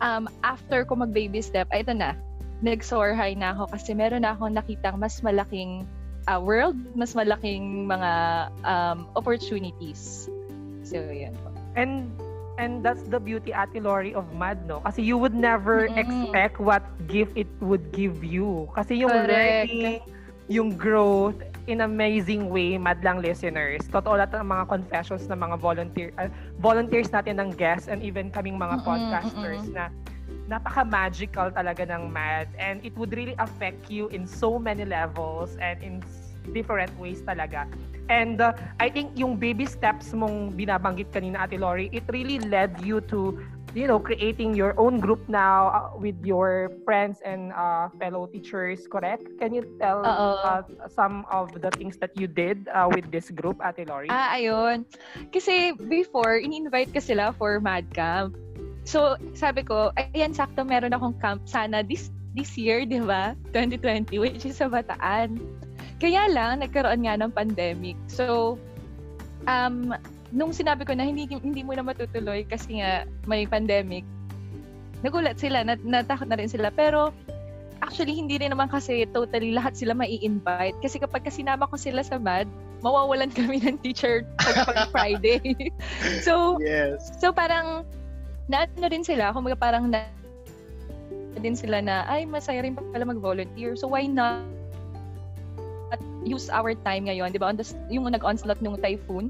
um, 0.00 0.28
after 0.44 0.84
ko 0.84 0.96
mag 0.96 1.12
baby 1.12 1.44
step, 1.44 1.68
ay 1.72 1.84
ito 1.84 1.92
na, 1.92 2.16
nag-soar 2.64 3.12
high 3.12 3.36
na 3.36 3.52
ako 3.52 3.76
kasi 3.76 3.92
meron 3.92 4.24
na 4.24 4.32
akong 4.32 4.56
nakitang 4.56 4.96
mas 4.96 5.20
malaking 5.20 5.84
uh, 6.28 6.40
world, 6.40 6.76
mas 6.96 7.12
malaking 7.12 7.84
mga 7.84 8.12
um, 8.64 9.04
opportunities. 9.16 10.28
So, 10.84 11.00
yun 11.00 11.36
po. 11.44 11.52
And 11.76 12.08
and 12.56 12.80
that's 12.86 13.02
the 13.10 13.18
beauty 13.18 13.50
Ate 13.50 13.82
Lori 13.82 14.14
of 14.14 14.30
Mad, 14.32 14.64
no? 14.64 14.80
Kasi 14.86 15.02
you 15.02 15.18
would 15.18 15.34
never 15.34 15.90
Mm-mm. 15.90 15.98
expect 15.98 16.60
what 16.62 16.84
gift 17.10 17.34
it 17.34 17.50
would 17.58 17.92
give 17.92 18.22
you. 18.22 18.70
Kasi 18.72 19.02
yung 19.02 19.12
Correct. 19.12 19.68
learning, 19.68 20.00
yung 20.46 20.70
growth, 20.72 21.36
in 21.66 21.80
amazing 21.80 22.52
way, 22.52 22.76
madlang 22.76 23.24
listeners. 23.24 23.80
Totoo 23.88 24.20
lahat 24.20 24.36
ng 24.36 24.48
mga 24.48 24.64
confessions 24.68 25.24
ng 25.28 25.38
mga 25.38 25.56
volunteer 25.60 26.08
uh, 26.20 26.28
volunteers 26.60 27.08
natin 27.08 27.40
ng 27.40 27.56
guests 27.56 27.88
and 27.88 28.04
even 28.04 28.28
kaming 28.28 28.60
mga 28.60 28.80
Mm-mm, 28.80 28.86
podcasters 28.86 29.64
na 29.72 29.88
napaka-magical 30.44 31.48
talaga 31.56 31.88
ng 31.88 32.12
MAD 32.12 32.52
and 32.60 32.84
it 32.84 32.92
would 33.00 33.16
really 33.16 33.36
affect 33.40 33.88
you 33.88 34.12
in 34.12 34.28
so 34.28 34.60
many 34.60 34.84
levels 34.84 35.56
and 35.56 35.80
in 35.80 36.04
different 36.52 36.92
ways 37.00 37.24
talaga. 37.24 37.64
And 38.12 38.36
uh, 38.36 38.52
I 38.76 38.92
think 38.92 39.16
yung 39.16 39.40
baby 39.40 39.64
steps 39.64 40.12
mong 40.12 40.52
binabanggit 40.52 41.08
kanina 41.08 41.48
Ate 41.48 41.56
Lori, 41.56 41.88
it 41.88 42.04
really 42.12 42.36
led 42.36 42.76
you 42.84 43.00
to 43.08 43.40
you 43.74 43.86
know, 43.86 43.98
creating 43.98 44.54
your 44.54 44.78
own 44.78 45.02
group 45.02 45.20
now 45.28 45.68
uh, 45.68 45.90
with 45.98 46.14
your 46.22 46.70
friends 46.86 47.18
and 47.26 47.52
uh, 47.52 47.90
fellow 47.98 48.26
teachers, 48.30 48.86
correct? 48.86 49.26
Can 49.38 49.52
you 49.52 49.66
tell 49.82 50.06
uh, 50.06 50.62
some 50.88 51.26
of 51.30 51.50
the 51.60 51.70
things 51.74 51.98
that 51.98 52.14
you 52.14 52.26
did 52.26 52.68
uh, 52.70 52.88
with 52.94 53.10
this 53.10 53.30
group, 53.30 53.58
Ate 53.58 53.86
Lori? 53.86 54.06
Ah, 54.08 54.38
ayun. 54.38 54.86
Kasi 55.34 55.74
before, 55.74 56.38
in-invite 56.38 56.94
ka 56.94 57.02
sila 57.02 57.34
for 57.34 57.58
Mad 57.58 57.90
Camp. 57.90 58.38
So, 58.86 59.18
sabi 59.34 59.66
ko, 59.66 59.90
ayan, 59.98 60.32
sakto 60.32 60.62
meron 60.62 60.94
akong 60.94 61.18
camp 61.18 61.50
sana 61.50 61.82
this 61.82 62.14
this 62.36 62.54
year, 62.54 62.86
di 62.86 63.02
ba? 63.02 63.34
2020, 63.54 64.18
which 64.22 64.46
is 64.46 64.58
sa 64.58 64.70
Bataan. 64.70 65.38
Kaya 65.98 66.30
lang, 66.30 66.62
nagkaroon 66.62 67.06
nga 67.06 67.16
ng 67.16 67.32
pandemic. 67.32 67.96
So, 68.10 68.58
um, 69.46 69.94
nung 70.34 70.50
sinabi 70.50 70.82
ko 70.82 70.92
na 70.98 71.06
hindi 71.06 71.30
hindi 71.30 71.62
mo 71.62 71.78
na 71.78 71.86
matutuloy 71.86 72.42
kasi 72.42 72.82
nga 72.82 73.06
may 73.30 73.46
pandemic, 73.46 74.02
nagulat 75.06 75.38
sila, 75.38 75.62
nat 75.62 75.78
natakot 75.86 76.26
na 76.26 76.34
rin 76.36 76.50
sila. 76.50 76.74
Pero 76.74 77.14
actually 77.78 78.18
hindi 78.18 78.42
rin 78.42 78.50
naman 78.50 78.66
kasi 78.66 79.06
totally 79.14 79.54
lahat 79.54 79.78
sila 79.78 79.94
mai 79.94 80.18
invite 80.18 80.74
kasi 80.82 80.98
kapag 80.98 81.22
sinama 81.30 81.70
ko 81.70 81.78
sila 81.78 82.02
sa 82.02 82.18
MAD, 82.18 82.50
mawawalan 82.82 83.30
kami 83.38 83.62
ng 83.62 83.78
teacher 83.86 84.26
pag 84.42 84.90
Friday. 84.94 85.70
so, 86.26 86.58
yes. 86.58 87.14
so 87.22 87.30
parang 87.30 87.86
na 88.50 88.66
ano 88.66 88.86
rin 88.90 89.06
sila, 89.06 89.30
kumbaga 89.30 89.56
parang 89.56 89.88
na 89.88 90.04
din 91.38 91.54
sila 91.54 91.78
na 91.84 92.08
ay 92.10 92.26
masaya 92.26 92.64
rin 92.64 92.74
pala 92.74 93.04
mag-volunteer. 93.06 93.76
So 93.76 93.92
why 93.92 94.08
not 94.08 94.42
use 96.24 96.48
our 96.48 96.72
time 96.72 97.06
ngayon, 97.06 97.36
'di 97.36 97.38
ba? 97.38 97.52
On 97.52 97.56
the, 97.56 97.64
yung 97.92 98.08
nag-onslaught 98.08 98.64
ng 98.64 98.80
typhoon, 98.80 99.28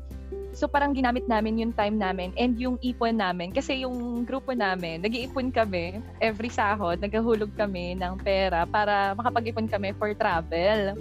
So 0.55 0.71
parang 0.71 0.95
ginamit 0.95 1.27
namin 1.27 1.59
yung 1.59 1.75
time 1.75 1.99
namin 1.99 2.31
and 2.39 2.55
yung 2.55 2.79
ipon 2.79 3.19
namin. 3.19 3.51
Kasi 3.51 3.83
yung 3.83 4.23
grupo 4.23 4.55
namin, 4.55 5.03
nag-iipon 5.03 5.51
kami 5.51 5.99
every 6.23 6.49
sahod, 6.49 7.03
naghahulog 7.03 7.51
kami 7.59 7.99
ng 7.99 8.23
pera 8.23 8.63
para 8.63 9.19
makapag-ipon 9.19 9.67
kami 9.67 9.91
for 9.99 10.15
travel. 10.15 10.95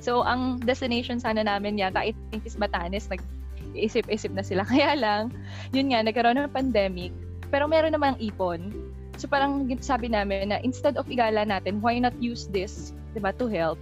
So 0.00 0.24
ang 0.24 0.58
destination 0.64 1.20
sana 1.20 1.44
namin 1.44 1.78
yata, 1.78 2.00
I 2.00 2.16
think 2.32 2.48
is 2.48 2.56
Batanes, 2.56 3.12
nag-isip-isip 3.12 4.32
na 4.32 4.42
sila. 4.42 4.64
Kaya 4.72 4.96
lang, 4.96 5.30
yun 5.70 5.92
nga, 5.92 6.00
nagkaroon 6.00 6.40
ng 6.40 6.50
pandemic, 6.50 7.12
pero 7.52 7.68
meron 7.68 7.92
namang 7.92 8.18
ipon. 8.18 8.72
So 9.20 9.28
parang 9.28 9.68
sabi 9.84 10.08
namin 10.08 10.50
na 10.50 10.58
instead 10.64 10.96
of 10.96 11.06
igala 11.12 11.44
natin, 11.44 11.84
why 11.84 12.00
not 12.00 12.16
use 12.18 12.48
this, 12.48 12.96
'di 13.12 13.20
ba, 13.20 13.36
to 13.36 13.44
help? 13.46 13.76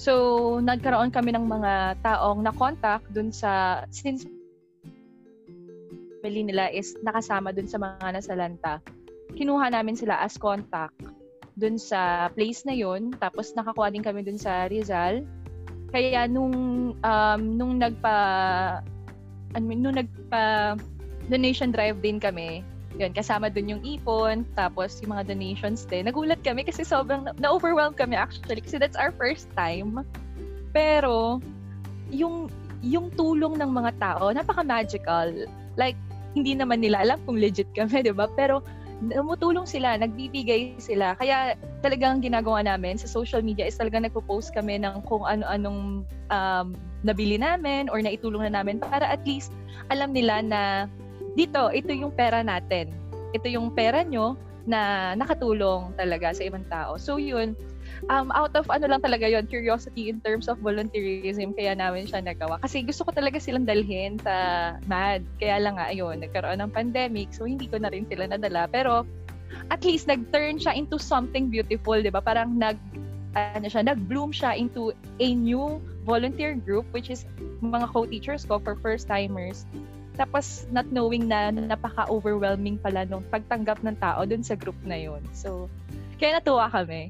So, 0.00 0.56
nagkaroon 0.64 1.12
kami 1.12 1.36
ng 1.36 1.44
mga 1.44 2.00
taong 2.00 2.40
na-contact 2.40 3.12
dun 3.12 3.28
sa, 3.28 3.84
since 3.92 4.24
family 6.24 6.48
nila 6.48 6.72
is 6.72 6.96
nakasama 7.04 7.52
dun 7.52 7.68
sa 7.68 7.76
mga 7.76 8.16
nasalanta, 8.16 8.80
kinuha 9.36 9.68
namin 9.68 9.92
sila 9.92 10.16
as 10.24 10.40
contact 10.40 10.96
dun 11.60 11.76
sa 11.76 12.32
place 12.32 12.64
na 12.64 12.72
yun. 12.72 13.12
Tapos 13.20 13.52
nakakuha 13.52 13.92
din 13.92 14.00
kami 14.00 14.24
dun 14.24 14.40
sa 14.40 14.72
Rizal. 14.72 15.20
Kaya 15.92 16.24
nung 16.24 16.56
um, 16.96 17.42
nung 17.60 17.76
nagpa 17.76 18.16
ano, 19.52 19.64
nung 19.68 20.00
nagpa 20.00 20.76
donation 21.28 21.76
drive 21.76 22.00
din 22.00 22.16
kami, 22.16 22.64
yun, 22.98 23.14
kasama 23.14 23.46
dun 23.52 23.70
yung 23.70 23.82
ipon, 23.86 24.42
tapos 24.58 24.98
yung 24.98 25.14
mga 25.14 25.30
donations 25.30 25.86
din. 25.86 26.10
Nagulat 26.10 26.42
kami 26.42 26.66
kasi 26.66 26.82
sobrang 26.82 27.30
na-overwhelmed 27.38 27.94
kami 27.94 28.18
actually 28.18 28.58
kasi 28.58 28.80
that's 28.80 28.98
our 28.98 29.14
first 29.14 29.46
time. 29.54 30.02
Pero, 30.74 31.38
yung, 32.10 32.50
yung 32.82 33.14
tulong 33.14 33.58
ng 33.58 33.70
mga 33.70 33.90
tao, 34.02 34.34
napaka-magical. 34.34 35.46
Like, 35.78 35.98
hindi 36.34 36.54
naman 36.58 36.82
nila 36.82 37.02
alam 37.02 37.18
kung 37.26 37.38
legit 37.38 37.70
kami, 37.74 38.02
di 38.02 38.14
ba? 38.14 38.26
Pero, 38.34 38.62
tumutulong 39.08 39.64
sila, 39.64 39.96
nagbibigay 39.96 40.76
sila. 40.76 41.16
Kaya 41.16 41.56
talagang 41.80 42.20
ginagawa 42.20 42.60
namin 42.60 43.00
sa 43.00 43.08
social 43.08 43.40
media 43.40 43.64
is 43.64 43.80
talagang 43.80 44.04
nagpo-post 44.04 44.52
kami 44.52 44.76
ng 44.76 45.00
kung 45.08 45.24
ano-anong 45.24 46.04
um, 46.28 46.66
nabili 47.00 47.40
namin 47.40 47.88
or 47.88 48.04
naitulong 48.04 48.44
na 48.44 48.60
namin 48.60 48.76
para 48.76 49.08
at 49.08 49.24
least 49.24 49.56
alam 49.88 50.12
nila 50.12 50.44
na 50.44 50.84
dito, 51.40 51.72
ito 51.72 51.88
yung 51.96 52.12
pera 52.12 52.44
natin. 52.44 52.92
Ito 53.32 53.48
yung 53.48 53.72
pera 53.72 54.04
nyo 54.04 54.36
na 54.68 55.12
nakatulong 55.16 55.96
talaga 55.96 56.36
sa 56.36 56.44
ibang 56.44 56.68
tao. 56.68 57.00
So 57.00 57.16
yun, 57.16 57.56
um, 58.12 58.28
out 58.36 58.52
of 58.52 58.68
ano 58.68 58.92
lang 58.92 59.00
talaga 59.00 59.24
yon 59.24 59.48
curiosity 59.48 60.12
in 60.12 60.20
terms 60.20 60.52
of 60.52 60.60
volunteerism, 60.60 61.56
kaya 61.56 61.72
namin 61.72 62.04
siya 62.04 62.20
nagawa. 62.20 62.60
Kasi 62.60 62.84
gusto 62.84 63.08
ko 63.08 63.10
talaga 63.16 63.40
silang 63.40 63.64
dalhin 63.64 64.20
sa 64.20 64.76
MAD. 64.84 65.24
Kaya 65.40 65.64
lang 65.64 65.80
nga, 65.80 65.88
ayun, 65.88 66.20
nagkaroon 66.20 66.60
ng 66.60 66.72
pandemic, 66.76 67.32
so 67.32 67.48
hindi 67.48 67.64
ko 67.64 67.80
na 67.80 67.88
rin 67.88 68.04
sila 68.04 68.28
nadala. 68.28 68.68
Pero 68.68 69.08
at 69.72 69.80
least 69.82 70.06
nag-turn 70.06 70.60
siya 70.60 70.76
into 70.76 71.00
something 71.00 71.48
beautiful, 71.48 71.96
di 71.96 72.12
ba? 72.12 72.20
Parang 72.20 72.54
nag, 72.54 72.76
ano 73.34 73.66
siya, 73.66 73.80
nag-bloom 73.80 74.30
siya 74.30 74.54
into 74.54 74.92
a 75.18 75.28
new 75.32 75.80
volunteer 76.04 76.52
group, 76.52 76.84
which 76.92 77.08
is 77.08 77.24
mga 77.64 77.88
co-teachers 77.90 78.44
ko 78.44 78.60
for 78.60 78.76
first-timers 78.78 79.64
tapos 80.20 80.68
not 80.68 80.84
knowing 80.92 81.24
na 81.24 81.48
napaka-overwhelming 81.48 82.76
pala 82.76 83.08
nung 83.08 83.24
pagtanggap 83.32 83.80
ng 83.80 83.96
tao 83.96 84.20
dun 84.28 84.44
sa 84.44 84.52
group 84.52 84.76
na 84.84 85.00
yun. 85.00 85.24
So, 85.32 85.72
kaya 86.20 86.36
natuwa 86.36 86.68
kami. 86.68 87.08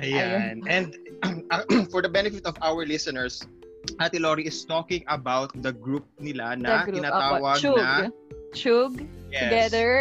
Ayan. 0.00 0.64
Ayun. 0.64 0.64
And 0.64 0.88
for 1.92 2.00
the 2.00 2.08
benefit 2.08 2.48
of 2.48 2.56
our 2.64 2.88
listeners, 2.88 3.44
Ate 4.00 4.16
Lori 4.16 4.48
is 4.48 4.64
talking 4.64 5.04
about 5.12 5.52
the 5.60 5.76
group 5.76 6.08
nila 6.18 6.56
na 6.56 6.88
group, 6.88 7.04
tinatawag 7.04 7.60
Chug. 7.60 7.76
na 7.76 7.92
Chug, 8.56 8.92
yes. 9.28 9.40
Together, 9.46 9.92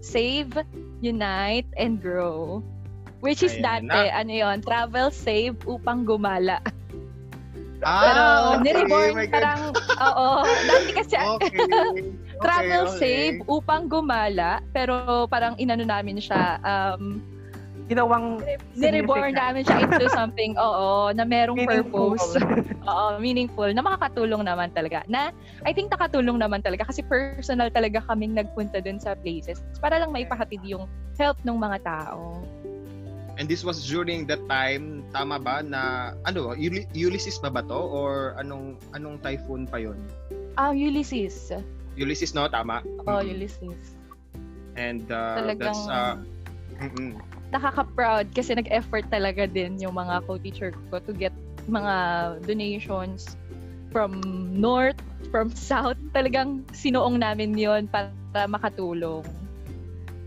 Save, 0.00 0.56
Unite, 1.04 1.68
and 1.76 2.00
Grow. 2.00 2.64
Which 3.20 3.44
is 3.44 3.52
Ayan, 3.60 3.84
dati, 3.84 3.92
na, 3.92 4.16
ano 4.16 4.32
yon 4.32 4.58
travel, 4.64 5.12
save 5.12 5.60
upang 5.68 6.08
gumala. 6.08 6.64
Ah, 7.80 8.04
Pero 8.04 8.22
okay. 8.24 8.62
ni-reborn 8.64 9.14
parang, 9.32 9.60
oo, 9.76 10.28
dati 10.68 10.90
kasi 10.92 11.14
okay. 11.36 11.64
travel 12.44 12.84
okay, 12.88 12.98
save 13.00 13.38
upang 13.48 13.88
gumala, 13.88 14.60
pero 14.76 15.24
parang 15.28 15.56
inano 15.56 15.84
namin 15.88 16.20
siya, 16.20 16.60
um, 16.60 17.24
ginawang 17.90 18.38
ni-reborn 18.78 19.34
namin 19.34 19.66
siya 19.66 19.82
into 19.82 20.06
something, 20.18 20.54
oo, 20.60 21.10
na 21.10 21.24
merong 21.24 21.58
meaningful. 21.58 22.14
purpose. 22.14 22.38
oo, 22.86 23.06
meaningful, 23.18 23.68
na 23.72 23.82
makakatulong 23.82 24.44
naman 24.44 24.70
talaga. 24.76 25.02
Na, 25.10 25.34
I 25.64 25.72
think 25.74 25.90
nakatulong 25.90 26.38
naman 26.38 26.62
talaga 26.62 26.86
kasi 26.86 27.02
personal 27.02 27.72
talaga 27.72 28.04
kaming 28.06 28.36
nagpunta 28.36 28.78
dun 28.84 29.00
sa 29.00 29.16
places 29.18 29.58
para 29.82 29.98
lang 29.98 30.12
maipahatid 30.12 30.62
yung 30.62 30.84
help 31.18 31.36
ng 31.42 31.56
mga 31.56 31.82
tao. 31.82 32.44
And 33.40 33.48
this 33.48 33.64
was 33.64 33.88
during 33.88 34.28
that 34.28 34.44
time, 34.52 35.00
tama 35.16 35.40
ba, 35.40 35.64
na, 35.64 36.12
ano, 36.28 36.52
Ulysses 36.92 37.40
ba 37.40 37.48
ba 37.48 37.64
to? 37.64 37.80
Or 37.80 38.36
anong, 38.36 38.76
anong 38.92 39.24
typhoon 39.24 39.64
pa 39.64 39.80
yon? 39.80 39.96
Ah, 40.60 40.68
uh, 40.68 40.72
Ulysses. 40.76 41.48
Ulysses, 41.96 42.36
no? 42.36 42.52
Tama? 42.52 42.84
Oh, 43.08 43.16
mm-hmm. 43.16 43.32
Ulysses. 43.32 43.96
And 44.76 45.08
uh, 45.08 45.40
Talagang, 45.40 45.72
that's, 45.72 45.88
uh, 45.88 46.20
mm-mm. 46.84 47.16
nakaka-proud 47.48 48.28
kasi 48.36 48.60
nag-effort 48.60 49.08
talaga 49.08 49.48
din 49.48 49.80
yung 49.80 49.96
mga 49.96 50.20
co-teacher 50.28 50.76
ko 50.92 51.00
to 51.00 51.16
get 51.16 51.32
mga 51.64 52.36
donations 52.44 53.40
from 53.88 54.20
north, 54.52 55.00
from 55.32 55.48
south. 55.72 55.96
Talagang 56.12 56.68
sinuong 56.76 57.16
namin 57.16 57.56
yon 57.56 57.88
para 57.88 58.12
makatulong. 58.44 59.24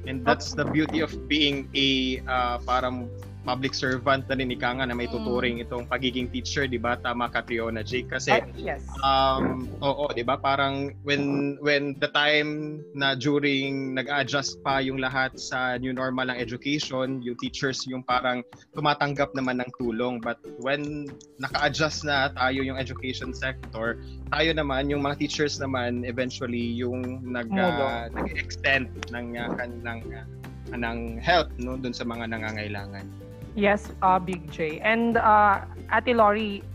And 0.05 0.25
that's 0.25 0.53
the 0.53 0.65
beauty 0.65 0.99
of 0.99 1.15
being 1.27 1.69
a 1.75 2.19
uh, 2.27 2.57
parang 2.67 3.09
public 3.43 3.75
servant 3.75 4.23
na 4.31 4.35
rin 4.39 4.49
ika 4.51 4.71
nga 4.79 4.87
na 4.87 4.95
may 4.95 5.05
mm. 5.07 5.13
tuturing 5.13 5.59
itong 5.59 5.85
pagiging 5.85 6.31
teacher, 6.31 6.65
'di 6.65 6.79
ba? 6.79 6.95
Tama 6.97 7.27
ka 7.27 7.43
Fiona 7.43 7.83
Jake 7.83 8.07
kasi 8.07 8.31
uh, 8.31 8.43
yes. 8.55 8.83
um 9.03 9.67
oo, 9.83 10.07
'di 10.15 10.23
ba? 10.23 10.39
Parang 10.39 10.95
when 11.03 11.55
when 11.59 11.95
the 11.99 12.09
time 12.15 12.81
na 12.95 13.13
during 13.13 13.91
nag-adjust 13.93 14.63
pa 14.63 14.79
yung 14.79 14.97
lahat 14.97 15.35
sa 15.35 15.75
new 15.75 15.91
normal 15.91 16.31
ng 16.31 16.39
education, 16.39 17.19
yung 17.19 17.37
teachers 17.37 17.83
yung 17.85 18.01
parang 18.01 18.41
tumatanggap 18.71 19.35
naman 19.35 19.59
ng 19.59 19.69
tulong. 19.75 20.23
But 20.23 20.39
when 20.63 21.11
naka-adjust 21.37 22.07
na 22.07 22.31
tayo 22.31 22.63
yung 22.63 22.79
education 22.79 23.35
sector, 23.35 23.99
tayo 24.31 24.49
naman 24.55 24.87
yung 24.87 25.03
mga 25.03 25.19
teachers 25.19 25.59
naman 25.59 26.07
eventually 26.07 26.73
yung 26.79 27.21
nag 27.27 27.51
uh, 27.51 28.07
nag-extend 28.15 28.89
ng 29.11 29.35
uh, 29.35 29.51
ng 29.67 29.99
uh, 30.15 30.25
ng 30.73 31.19
help 31.19 31.51
no 31.59 31.75
doon 31.75 31.93
sa 31.93 32.07
mga 32.07 32.31
nangangailangan. 32.31 33.22
Yes, 33.55 33.91
uh, 34.01 34.17
Big 34.17 34.49
J. 34.49 34.81
And 34.81 35.17
uh, 35.17 35.61
Ate 35.93 36.17
Lori, 36.17 36.65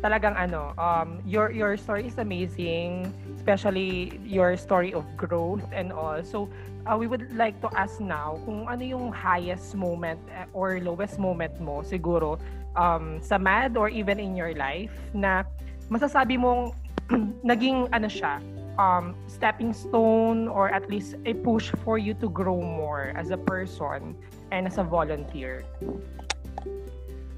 talagang 0.00 0.34
ano, 0.34 0.72
um, 0.80 1.20
your 1.28 1.52
your 1.52 1.76
story 1.76 2.08
is 2.08 2.16
amazing, 2.16 3.12
especially 3.36 4.18
your 4.24 4.56
story 4.56 4.96
of 4.96 5.04
growth 5.20 5.62
and 5.70 5.92
all. 5.92 6.24
So, 6.24 6.48
uh, 6.88 6.96
we 6.96 7.06
would 7.06 7.30
like 7.36 7.60
to 7.62 7.68
ask 7.76 8.00
now 8.00 8.40
kung 8.48 8.66
ano 8.66 8.82
yung 8.82 9.12
highest 9.12 9.76
moment 9.76 10.18
eh, 10.32 10.48
or 10.56 10.80
lowest 10.80 11.20
moment 11.20 11.54
mo 11.60 11.84
siguro 11.84 12.40
um, 12.74 13.20
sa 13.20 13.36
MAD 13.38 13.76
or 13.76 13.92
even 13.92 14.16
in 14.16 14.34
your 14.34 14.56
life 14.56 14.92
na 15.12 15.44
masasabi 15.92 16.40
mong 16.40 16.72
naging 17.44 17.86
ano 17.92 18.08
siya, 18.08 18.40
um, 18.78 19.14
stepping 19.26 19.72
stone 19.72 20.48
or 20.48 20.68
at 20.70 20.88
least 20.88 21.16
a 21.26 21.34
push 21.34 21.70
for 21.84 21.98
you 21.98 22.14
to 22.20 22.28
grow 22.28 22.60
more 22.60 23.12
as 23.16 23.30
a 23.30 23.36
person 23.36 24.14
and 24.50 24.66
as 24.66 24.78
a 24.78 24.84
volunteer? 24.84 25.64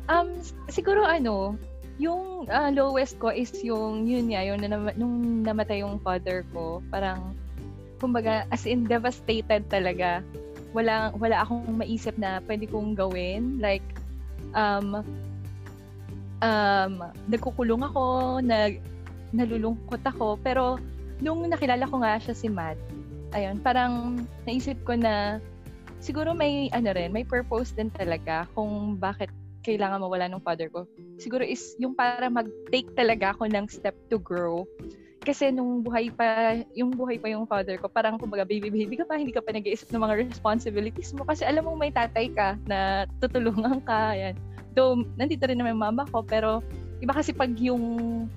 Um, 0.08 0.36
siguro 0.68 1.08
ano, 1.08 1.56
yung 1.96 2.50
uh, 2.50 2.70
lowest 2.74 3.18
ko 3.22 3.30
is 3.30 3.54
yung 3.62 4.04
yun 4.04 4.34
nga, 4.34 4.42
yung 4.42 4.60
na, 4.60 4.92
nung 4.98 5.46
namatay 5.46 5.80
yung 5.80 6.02
father 6.02 6.42
ko, 6.52 6.82
parang 6.90 7.38
kumbaga 8.02 8.44
as 8.50 8.66
in 8.66 8.84
devastated 8.84 9.64
talaga. 9.70 10.20
Wala 10.74 11.14
wala 11.14 11.46
akong 11.46 11.78
maisip 11.78 12.18
na 12.18 12.42
pwede 12.50 12.66
kong 12.66 12.98
gawin 12.98 13.62
like 13.62 13.86
um 14.58 15.06
um 16.42 16.92
nagkukulong 17.30 17.86
ako, 17.86 18.38
nag 18.42 18.82
nalulungkot 19.34 20.02
ako, 20.02 20.38
pero 20.42 20.78
nung 21.24 21.40
nakilala 21.48 21.88
ko 21.88 22.04
nga 22.04 22.20
siya 22.20 22.37
si 22.37 22.52
Matt, 22.52 22.76
ayun, 23.32 23.56
parang 23.64 24.20
naisip 24.44 24.76
ko 24.84 24.92
na 24.92 25.40
siguro 26.04 26.37
may 26.37 26.68
ano 26.76 26.92
rin, 26.92 27.08
may 27.08 27.24
purpose 27.24 27.72
din 27.72 27.88
talaga 27.88 28.44
kung 28.52 29.00
bakit 29.00 29.32
kailangan 29.64 30.04
mawala 30.04 30.28
ng 30.28 30.44
father 30.44 30.68
ko. 30.68 30.84
Siguro 31.16 31.40
is 31.40 31.72
yung 31.80 31.96
para 31.96 32.28
mag-take 32.28 32.92
talaga 32.92 33.32
ako 33.32 33.48
ng 33.48 33.64
step 33.72 33.96
to 34.12 34.20
grow. 34.20 34.68
Kasi 35.24 35.48
nung 35.48 35.80
buhay 35.80 36.12
pa, 36.12 36.60
yung 36.76 36.92
buhay 36.92 37.16
pa 37.16 37.32
yung 37.32 37.48
father 37.48 37.80
ko, 37.80 37.88
parang 37.88 38.20
kumbaga, 38.20 38.44
baby, 38.44 38.68
baby 38.68 39.00
ka 39.00 39.08
pa, 39.08 39.16
hindi 39.16 39.32
ka 39.32 39.40
pa 39.40 39.56
nag-iisip 39.56 39.88
ng 39.88 40.04
mga 40.04 40.28
responsibilities 40.28 41.16
mo. 41.16 41.24
Kasi 41.24 41.48
alam 41.48 41.64
mo 41.64 41.72
may 41.80 41.88
tatay 41.88 42.28
ka 42.37 42.60
na 42.68 43.08
tutulungan 43.24 43.80
ka. 43.88 44.12
Yan. 44.12 44.37
Though, 44.76 45.00
nandito 45.16 45.48
rin 45.48 45.56
naman 45.56 45.80
mama 45.80 46.04
ko, 46.12 46.20
pero 46.20 46.60
iba 47.00 47.16
kasi 47.16 47.32
pag 47.32 47.56
yung, 47.56 48.28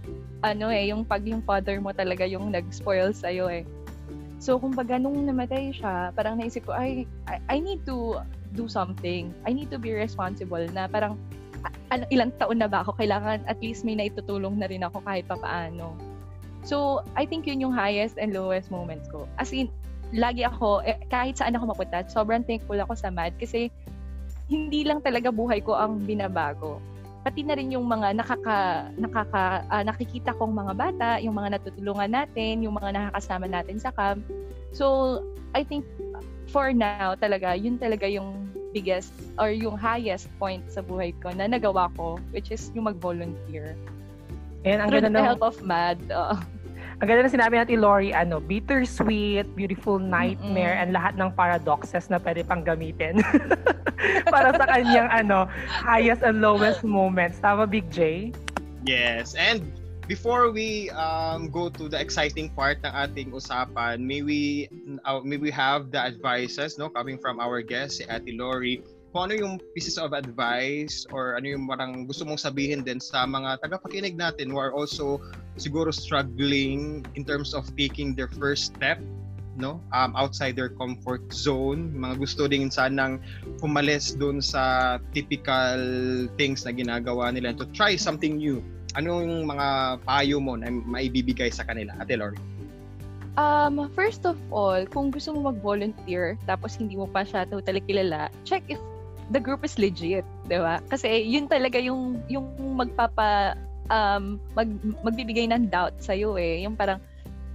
ano 0.45 0.69
eh, 0.69 0.93
yung 0.93 1.07
pag 1.07 1.25
yung 1.25 1.41
father 1.41 1.81
mo 1.81 1.89
talaga 1.93 2.25
yung 2.27 2.53
nag-spoil 2.53 3.13
sa'yo 3.13 3.49
eh. 3.49 3.63
So, 4.37 4.61
kumbaga, 4.61 5.01
nung 5.01 5.25
namatay 5.25 5.73
siya, 5.73 6.13
parang 6.13 6.37
naisip 6.37 6.69
ko, 6.69 6.77
ay, 6.77 7.09
I, 7.25 7.41
I 7.49 7.57
need 7.57 7.81
to 7.89 8.21
do 8.53 8.69
something. 8.69 9.33
I 9.49 9.51
need 9.51 9.73
to 9.73 9.81
be 9.81 9.93
responsible 9.97 10.61
na 10.77 10.85
parang 10.85 11.17
ano, 11.89 12.05
ilang 12.13 12.31
taon 12.37 12.61
na 12.61 12.69
ba 12.69 12.85
ako, 12.85 13.01
kailangan 13.01 13.41
at 13.49 13.57
least 13.63 13.81
may 13.81 13.97
naitutulong 13.97 14.61
na 14.61 14.69
rin 14.69 14.85
ako 14.85 15.01
kahit 15.03 15.25
papaano. 15.25 15.97
So, 16.67 17.01
I 17.15 17.25
think 17.25 17.47
yun 17.47 17.63
yung 17.63 17.73
highest 17.73 18.19
and 18.19 18.35
lowest 18.35 18.69
moments 18.69 19.07
ko. 19.09 19.25
As 19.39 19.55
in, 19.55 19.71
lagi 20.11 20.43
ako, 20.43 20.83
eh, 20.83 20.99
kahit 21.07 21.39
saan 21.39 21.55
ako 21.55 21.73
mapunta, 21.73 22.03
sobrang 22.11 22.43
thankful 22.43 22.77
ako 22.77 22.93
sa 22.93 23.07
MAD 23.09 23.39
kasi 23.39 23.71
hindi 24.47 24.83
lang 24.87 25.03
talaga 25.03 25.31
buhay 25.31 25.63
ko 25.63 25.75
ang 25.75 26.03
binabago. 26.03 26.79
Pati 27.25 27.41
na 27.43 27.57
rin 27.57 27.73
yung 27.73 27.85
mga 27.85 28.15
nakaka, 28.15 28.89
nakaka, 28.95 29.65
uh, 29.67 29.83
nakikita 29.83 30.31
kong 30.37 30.53
mga 30.53 30.73
bata, 30.77 31.09
yung 31.19 31.35
mga 31.35 31.59
natutulungan 31.59 32.11
natin, 32.13 32.63
yung 32.63 32.77
mga 32.77 32.93
nakakasama 32.95 33.45
natin 33.49 33.77
sa 33.81 33.91
camp. 33.91 34.23
So, 34.71 35.19
I 35.57 35.63
think 35.63 35.83
for 36.47 36.71
now 36.71 37.15
talaga, 37.15 37.57
yun 37.57 37.75
talaga 37.75 38.07
yung 38.07 38.47
biggest 38.71 39.11
or 39.39 39.51
yung 39.51 39.75
highest 39.75 40.29
point 40.37 40.63
sa 40.69 40.83
buhay 40.83 41.15
ko 41.23 41.33
na 41.33 41.47
nagawa 41.47 41.91
ko, 41.95 42.19
which 42.31 42.51
is 42.51 42.71
yung 42.75 42.87
mag-volunteer. 42.87 43.75
And 44.67 44.83
ang 44.83 44.91
Through 44.91 45.07
ganda 45.07 45.17
the 45.17 45.23
ng, 45.23 45.27
help 45.33 45.43
of 45.43 45.57
MAD. 45.63 45.99
Uh, 46.11 46.35
ang 46.97 47.05
ganda 47.05 47.29
na 47.29 47.31
sinabi 47.31 47.61
natin, 47.61 47.77
Lori, 47.77 48.09
ano, 48.09 48.41
bittersweet, 48.41 49.45
beautiful 49.53 50.01
nightmare, 50.01 50.73
Mm-mm. 50.73 50.81
and 50.81 50.89
lahat 50.97 51.13
ng 51.13 51.29
paradoxes 51.37 52.09
na 52.09 52.17
pwede 52.17 52.41
pang 52.41 52.65
gamitin. 52.65 53.21
Para 54.33 54.49
sa 54.57 54.65
kanyang, 54.65 55.05
ano, 55.13 55.45
highest 55.69 56.25
and 56.25 56.41
lowest 56.41 56.81
moments. 56.81 57.37
Tama, 57.37 57.69
Big 57.69 57.85
J? 57.93 58.33
Yes. 58.81 59.37
And 59.37 59.69
before 60.09 60.49
we 60.49 60.89
um, 60.97 61.53
go 61.53 61.69
to 61.69 61.85
the 61.85 62.01
exciting 62.01 62.49
part 62.49 62.81
ng 62.81 62.89
ating 62.89 63.29
usapan, 63.29 64.01
may 64.01 64.25
we 64.25 64.65
uh, 65.05 65.21
may 65.21 65.37
we 65.37 65.51
have 65.51 65.91
the 65.91 65.99
advices 65.99 66.79
no 66.79 66.89
coming 66.89 67.19
from 67.19 67.37
our 67.37 67.61
guest 67.61 68.01
si 68.01 68.03
Ate 68.09 68.33
Lori. 68.33 68.81
Kung 69.15 69.31
ano 69.31 69.33
yung 69.39 69.53
pieces 69.71 69.95
of 69.95 70.11
advice 70.11 71.07
or 71.15 71.39
ano 71.39 71.47
yung 71.55 71.63
marang 71.63 72.05
gusto 72.05 72.27
mong 72.27 72.37
sabihin 72.37 72.83
din 72.83 72.99
sa 72.99 73.23
mga 73.23 73.63
tagapakinig 73.63 74.19
natin 74.19 74.51
who 74.51 74.59
are 74.59 74.75
also 74.75 75.23
siguro 75.55 75.89
struggling 75.95 77.01
in 77.15 77.23
terms 77.23 77.55
of 77.55 77.65
taking 77.79 78.13
their 78.13 78.29
first 78.35 78.75
step 78.75 78.99
no? 79.57 79.81
Um, 79.91 80.13
outside 80.13 80.53
their 80.53 80.69
comfort 80.69 81.33
zone. 81.33 81.91
Mga 81.97 82.15
gusto 82.21 82.45
din 82.45 82.69
sanang 82.69 83.19
umalis 83.65 84.13
doon 84.13 84.39
sa 84.39 84.95
typical 85.11 85.81
things 86.37 86.63
na 86.63 86.71
ginagawa 86.71 87.33
nila 87.33 87.57
to 87.57 87.65
try 87.73 87.97
something 87.97 88.37
new. 88.37 88.61
Anong 88.93 89.49
mga 89.49 89.99
payo 90.05 90.37
mo 90.37 90.55
na 90.55 90.69
maibibigay 90.69 91.49
sa 91.49 91.65
kanila, 91.65 91.97
Ate 91.97 92.15
Lori? 92.15 92.37
Um, 93.37 93.85
first 93.93 94.25
of 94.25 94.37
all, 94.49 94.81
kung 94.89 95.13
gusto 95.13 95.29
mo 95.33 95.53
mag-volunteer 95.53 96.41
tapos 96.49 96.73
hindi 96.77 96.97
mo 96.97 97.05
pa 97.05 97.21
siya 97.21 97.45
totally 97.45 97.81
kilala, 97.85 98.33
check 98.45 98.65
if 98.65 98.81
the 99.31 99.39
group 99.39 99.63
is 99.67 99.75
legit, 99.75 100.23
'di 100.47 100.57
ba? 100.59 100.79
Kasi 100.87 101.23
yun 101.27 101.51
talaga 101.51 101.79
yung 101.79 102.23
yung 102.31 102.47
magpapa 102.77 103.59
um 103.91 104.39
mag, 104.55 104.69
magbibigay 105.03 105.47
ng 105.51 105.67
doubt 105.71 105.95
sa 105.99 106.15
iyo 106.15 106.35
eh. 106.39 106.63
Yung 106.63 106.75
parang 106.75 106.99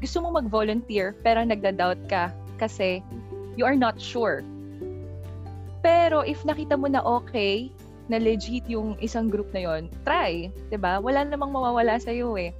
gusto 0.02 0.20
mo 0.20 0.34
mag-volunteer 0.34 1.14
pero 1.22 1.40
nagda-doubt 1.44 2.00
ka 2.10 2.32
kasi 2.60 3.00
you 3.56 3.64
are 3.64 3.76
not 3.76 3.96
sure. 3.96 4.44
Pero 5.82 6.22
if 6.22 6.42
nakita 6.46 6.78
mo 6.78 6.86
na 6.86 7.02
okay, 7.02 7.72
na 8.06 8.18
legit 8.18 8.66
yung 8.68 8.94
isang 9.00 9.30
group 9.32 9.48
na 9.56 9.64
yon, 9.64 9.88
try, 10.04 10.52
'di 10.68 10.78
ba? 10.78 11.00
Wala 11.00 11.24
namang 11.24 11.54
mawawala 11.54 11.96
sa 11.98 12.12
iyo 12.12 12.36
eh. 12.36 12.52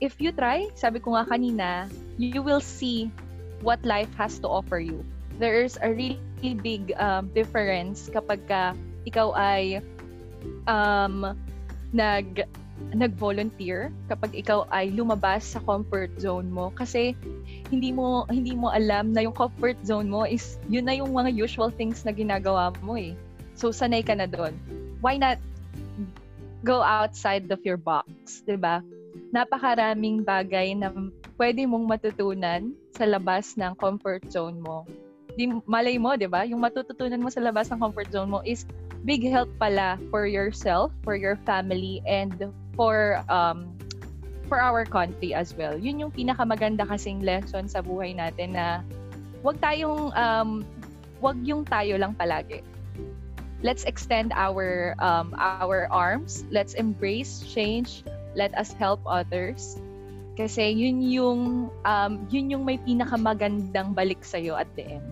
If 0.00 0.16
you 0.16 0.32
try, 0.32 0.68
sabi 0.72 0.96
ko 0.96 1.12
nga 1.12 1.28
kanina, 1.28 1.88
you 2.16 2.40
will 2.40 2.64
see 2.64 3.12
what 3.60 3.80
life 3.84 4.08
has 4.16 4.40
to 4.40 4.48
offer 4.48 4.80
you. 4.80 5.04
There's 5.40 5.80
a 5.80 5.88
really 5.88 6.20
big 6.60 6.92
um, 7.00 7.32
difference 7.32 8.12
kapag 8.12 8.44
ka 8.44 8.76
ikaw 9.08 9.32
ay 9.32 9.80
um, 10.68 11.32
nag 11.96 12.44
nag-volunteer 12.96 13.92
kapag 14.08 14.32
ikaw 14.32 14.64
ay 14.72 14.88
lumabas 14.92 15.44
sa 15.44 15.60
comfort 15.64 16.08
zone 16.16 16.48
mo 16.48 16.72
kasi 16.72 17.12
hindi 17.68 17.92
mo 17.92 18.24
hindi 18.32 18.56
mo 18.56 18.72
alam 18.72 19.12
na 19.12 19.20
yung 19.20 19.36
comfort 19.36 19.76
zone 19.84 20.08
mo 20.08 20.24
is 20.24 20.56
yun 20.68 20.88
na 20.88 20.96
yung 20.96 21.12
mga 21.12 21.28
usual 21.32 21.68
things 21.68 22.04
na 22.08 22.12
ginagawa 22.12 22.72
mo 22.80 22.96
eh. 22.96 23.12
So 23.52 23.68
sanay 23.68 24.00
ka 24.00 24.16
na 24.16 24.24
doon 24.24 24.56
why 25.04 25.16
not 25.16 25.40
go 26.60 26.84
outside 26.84 27.48
of 27.48 27.60
your 27.64 27.80
box, 27.80 28.44
'di 28.44 28.56
ba? 28.60 28.84
Napakaraming 29.32 30.24
bagay 30.24 30.76
na 30.76 30.92
pwede 31.40 31.64
mong 31.64 31.84
matutunan 31.88 32.72
sa 32.92 33.08
labas 33.08 33.56
ng 33.56 33.72
comfort 33.80 34.24
zone 34.28 34.60
mo. 34.60 34.84
Di 35.40 35.48
malay 35.64 35.96
mo, 35.96 36.12
'di 36.12 36.28
ba? 36.28 36.44
Yung 36.44 36.60
matututunan 36.60 37.16
mo 37.16 37.32
sa 37.32 37.40
labas 37.40 37.72
ng 37.72 37.80
comfort 37.80 38.12
zone 38.12 38.28
mo 38.28 38.44
is 38.44 38.68
big 39.08 39.24
help 39.24 39.48
pala 39.56 39.96
for 40.12 40.28
yourself, 40.28 40.92
for 41.00 41.16
your 41.16 41.40
family 41.48 42.04
and 42.04 42.36
for 42.76 43.24
um 43.32 43.72
for 44.52 44.60
our 44.60 44.84
country 44.84 45.32
as 45.32 45.56
well. 45.56 45.80
Yun 45.80 46.04
yung 46.04 46.12
pinakamaganda 46.12 46.84
kasing 46.84 47.24
lesson 47.24 47.72
sa 47.72 47.80
buhay 47.80 48.12
natin 48.12 48.52
na 48.52 48.84
wag 49.40 49.56
tayong 49.64 50.12
um 50.12 50.60
wag 51.24 51.40
yung 51.40 51.64
tayo 51.64 51.96
lang 51.96 52.12
palagi 52.12 52.60
let's 53.62 53.84
extend 53.84 54.32
our 54.32 54.96
um, 54.98 55.36
our 55.36 55.88
arms. 55.92 56.44
Let's 56.50 56.74
embrace 56.74 57.44
change. 57.44 58.04
Let 58.34 58.56
us 58.56 58.72
help 58.72 59.00
others. 59.04 59.76
Kasi 60.36 60.72
yun 60.72 61.04
yung 61.04 61.68
um, 61.84 62.12
yun 62.32 62.48
yung 62.48 62.64
may 62.64 62.80
pinakamagandang 62.80 63.92
balik 63.92 64.24
sa 64.24 64.40
iyo 64.40 64.56
at 64.56 64.68
the 64.76 64.96
end. 64.96 65.06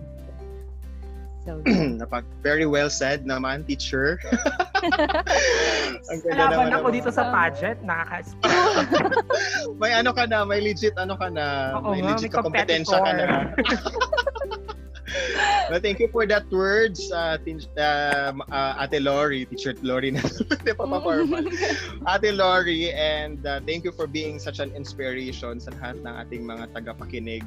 So, 1.47 1.63
Napag 1.99 2.27
very 2.43 2.67
well 2.67 2.91
said 2.91 3.23
naman, 3.23 3.63
teacher. 3.63 4.19
Ang 6.11 6.19
ganda 6.23 6.43
naman 6.51 6.71
ako 6.75 6.87
dito 6.91 7.09
sa 7.11 7.31
pageant, 7.31 7.79
nakaka 7.83 8.27
May 9.81 9.95
ano 9.95 10.11
ka 10.11 10.27
na, 10.27 10.43
may 10.43 10.59
legit 10.59 10.95
ano 10.99 11.15
ka 11.15 11.31
na, 11.31 11.79
Oo, 11.79 11.95
may 11.95 12.03
nga, 12.03 12.07
legit 12.11 12.31
may 12.31 12.35
ka 12.35 12.43
kompetensya 12.43 12.99
ka 12.99 13.11
na. 13.15 13.27
well, 15.69 15.79
thank 15.79 15.99
you 15.99 16.09
for 16.09 16.25
that 16.25 16.49
words, 16.51 17.11
uh, 17.11 17.37
uh, 17.77 18.33
uh, 18.51 18.85
Ate 18.85 19.01
Lori, 19.01 19.45
Teacher 19.45 19.75
Lori 19.81 20.11
na 20.11 20.21
formal. 20.75 21.45
Ate 22.13 22.33
Lori, 22.33 22.91
and 22.91 23.45
uh, 23.45 23.59
thank 23.65 23.83
you 23.83 23.91
for 23.91 24.07
being 24.07 24.39
such 24.39 24.59
an 24.59 24.73
inspiration 24.75 25.59
sa 25.59 25.71
lahat 25.77 26.01
ng 26.01 26.13
ating 26.25 26.41
mga 26.45 26.65
tagapakinig. 26.73 27.45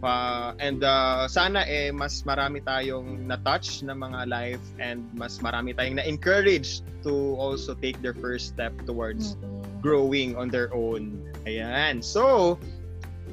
Uh, 0.00 0.56
and 0.58 0.82
uh, 0.82 1.28
sana 1.28 1.60
eh 1.68 1.92
mas 1.92 2.24
marami 2.24 2.64
tayong 2.64 3.20
na-touch 3.28 3.84
na 3.84 3.92
mga 3.92 4.32
life 4.32 4.64
and 4.80 5.04
mas 5.12 5.38
marami 5.44 5.76
tayong 5.76 6.00
na-encourage 6.00 6.80
to 7.04 7.36
also 7.36 7.76
take 7.76 8.00
their 8.00 8.16
first 8.16 8.56
step 8.56 8.72
towards 8.88 9.36
mm-hmm. 9.36 9.60
growing 9.84 10.32
on 10.36 10.48
their 10.48 10.72
own. 10.72 11.20
Ayan. 11.44 12.04
So, 12.04 12.56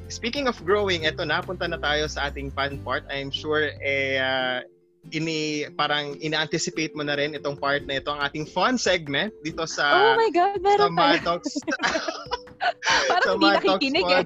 Speaking 0.08 0.48
of 0.48 0.56
growing, 0.64 1.04
eto 1.04 1.24
na, 1.24 1.44
punta 1.44 1.68
na 1.68 1.76
tayo 1.76 2.08
sa 2.08 2.32
ating 2.32 2.52
fun 2.56 2.80
part. 2.80 3.04
I'm 3.12 3.28
sure 3.28 3.68
eh, 3.84 4.16
uh, 4.16 4.64
ini 5.12 5.68
parang 5.76 6.16
ina-anticipate 6.20 6.92
mo 6.96 7.04
na 7.04 7.16
rin 7.16 7.32
itong 7.32 7.56
part 7.56 7.84
na 7.84 8.00
ito 8.00 8.12
ang 8.12 8.20
ating 8.24 8.44
fun 8.44 8.76
segment 8.76 9.32
dito 9.40 9.64
sa 9.64 9.84
Oh 9.94 10.20
my 10.20 10.30
god, 10.32 10.60
meron 10.60 10.80
sa 10.80 10.88
Mad 10.92 11.20
Talks 11.24 11.54
Parang 13.08 13.38
hindi 13.38 13.48
nakikinig 13.54 14.04
eh. 14.08 14.24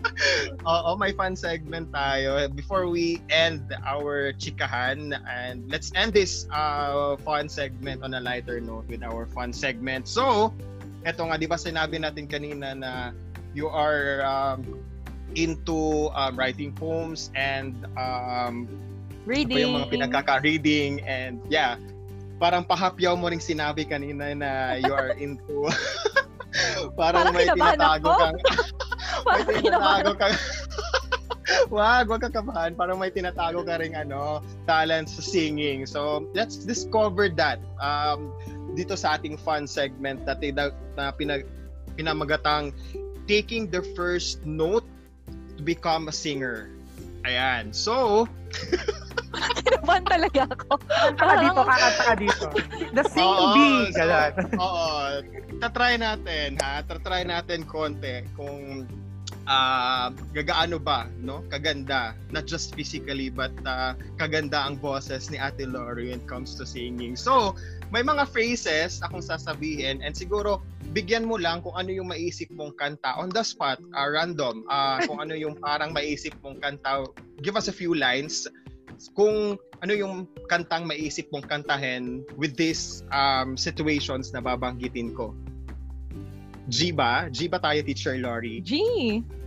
Oo, 0.72 0.96
may 0.96 1.12
fun 1.12 1.36
segment 1.36 1.92
tayo. 1.92 2.48
Before 2.56 2.88
we 2.88 3.20
end 3.28 3.68
our 3.84 4.32
chikahan, 4.40 5.12
and 5.28 5.68
let's 5.68 5.92
end 5.92 6.16
this 6.16 6.48
uh, 6.48 7.20
fun 7.20 7.52
segment 7.52 8.00
on 8.00 8.16
a 8.16 8.20
lighter 8.20 8.64
note 8.64 8.88
with 8.88 9.04
our 9.04 9.28
fun 9.28 9.52
segment. 9.52 10.08
So, 10.08 10.56
eto 11.04 11.28
nga, 11.28 11.36
di 11.36 11.44
ba 11.44 11.60
sinabi 11.60 12.00
natin 12.00 12.26
kanina 12.32 12.72
na 12.72 13.12
you 13.54 13.68
are 13.68 14.22
um, 14.22 14.78
into 15.34 16.10
um, 16.14 16.34
writing 16.38 16.72
poems 16.74 17.30
and 17.34 17.74
um, 17.98 18.66
Reading. 19.26 19.56
ano 19.56 19.62
yung 19.62 19.74
mga 19.84 19.88
pinagkaka-reading 19.90 20.92
and 21.06 21.38
yeah, 21.46 21.76
parang 22.40 22.64
pahapyaw 22.64 23.14
mo 23.14 23.28
ring 23.28 23.42
sinabi 23.42 23.84
kanina 23.84 24.32
na 24.32 24.80
you 24.80 24.90
are 24.90 25.12
into 25.20 25.68
parang, 26.98 27.30
Parang 27.30 27.34
may 27.36 27.46
tinatago 27.46 28.10
kang 28.16 28.36
may 29.28 29.42
Parang 29.44 29.46
tinatago 29.60 30.10
kinabahan. 30.16 30.16
kang 30.16 30.34
Wag, 31.70 32.06
wag 32.06 32.22
kang 32.22 32.34
kabahan. 32.34 32.78
Parang 32.78 33.02
may 33.02 33.10
tinatago 33.10 33.66
ka 33.66 33.82
ring 33.82 33.98
ano, 33.98 34.38
talent 34.70 35.10
sa 35.10 35.18
singing. 35.18 35.82
So, 35.82 36.30
let's 36.30 36.62
discover 36.62 37.26
that 37.34 37.58
um, 37.82 38.30
dito 38.78 38.94
sa 38.94 39.18
ating 39.18 39.34
fun 39.42 39.66
segment 39.66 40.22
na, 40.30 40.38
tina- 40.38 40.74
na 40.94 41.10
pinag, 41.10 41.50
pinamagatang 41.98 42.70
taking 43.26 43.68
the 43.68 43.82
first 43.96 44.44
note 44.44 44.86
to 45.56 45.62
become 45.62 46.08
a 46.08 46.14
singer. 46.14 46.70
Ayan. 47.24 47.74
So, 47.74 48.24
Kinabahan 49.62 50.04
talaga 50.08 50.42
ako. 50.50 50.82
Kanta 50.82 51.22
ka 51.22 51.34
dito, 51.38 51.60
kakanta 51.62 52.02
ka 52.02 52.14
dito. 52.18 52.46
The 52.96 53.04
sing 53.06 53.22
Oo, 53.30 53.54
bee. 53.54 53.82
so. 53.94 54.04
Oo. 54.58 54.90
Tatry 55.62 55.94
natin, 56.00 56.58
ha? 56.58 56.82
Tatry 56.82 57.22
natin 57.22 57.62
konti 57.68 58.26
kung 58.34 58.88
ah 59.48 60.12
gagaano 60.34 60.82
ba, 60.82 61.08
no? 61.20 61.44
Kaganda. 61.48 62.16
Not 62.34 62.44
just 62.44 62.74
physically, 62.76 63.28
but 63.30 63.54
ah, 63.64 63.96
kaganda 64.20 64.66
ang 64.66 64.76
boses 64.80 65.30
ni 65.32 65.38
Ate 65.40 65.64
Lori 65.64 66.12
when 66.12 66.20
it 66.20 66.26
comes 66.28 66.56
to 66.58 66.64
singing. 66.68 67.16
So, 67.16 67.56
may 67.88 68.04
mga 68.04 68.28
phrases 68.30 69.00
akong 69.00 69.24
sasabihin 69.24 70.04
and 70.04 70.12
siguro 70.14 70.62
bigyan 70.90 71.26
mo 71.26 71.38
lang 71.38 71.62
kung 71.62 71.74
ano 71.78 71.90
yung 71.94 72.10
maisip 72.10 72.50
mong 72.54 72.74
kanta 72.74 73.14
on 73.18 73.30
the 73.30 73.42
spot, 73.42 73.80
ah, 73.94 74.08
random. 74.10 74.66
ah 74.68 74.98
kung 75.06 75.22
ano 75.22 75.32
yung 75.36 75.56
parang 75.56 75.94
maisip 75.94 76.34
mong 76.42 76.60
kanta. 76.60 77.06
Give 77.40 77.56
us 77.56 77.70
a 77.70 77.74
few 77.74 77.96
lines 77.96 78.44
kung 79.16 79.56
ano 79.80 79.92
yung 79.96 80.28
kantang 80.50 80.84
maisip 80.84 81.30
mong 81.32 81.48
kantahin 81.48 82.20
with 82.36 82.52
these 82.60 83.00
um, 83.14 83.56
situations 83.56 84.28
na 84.36 84.44
babanggitin 84.44 85.16
ko. 85.16 85.32
G 86.68 86.92
ba? 86.92 87.32
G 87.32 87.48
ba 87.48 87.56
tayo, 87.56 87.80
Teacher 87.80 88.20
Lori? 88.20 88.60
G. 88.60 88.76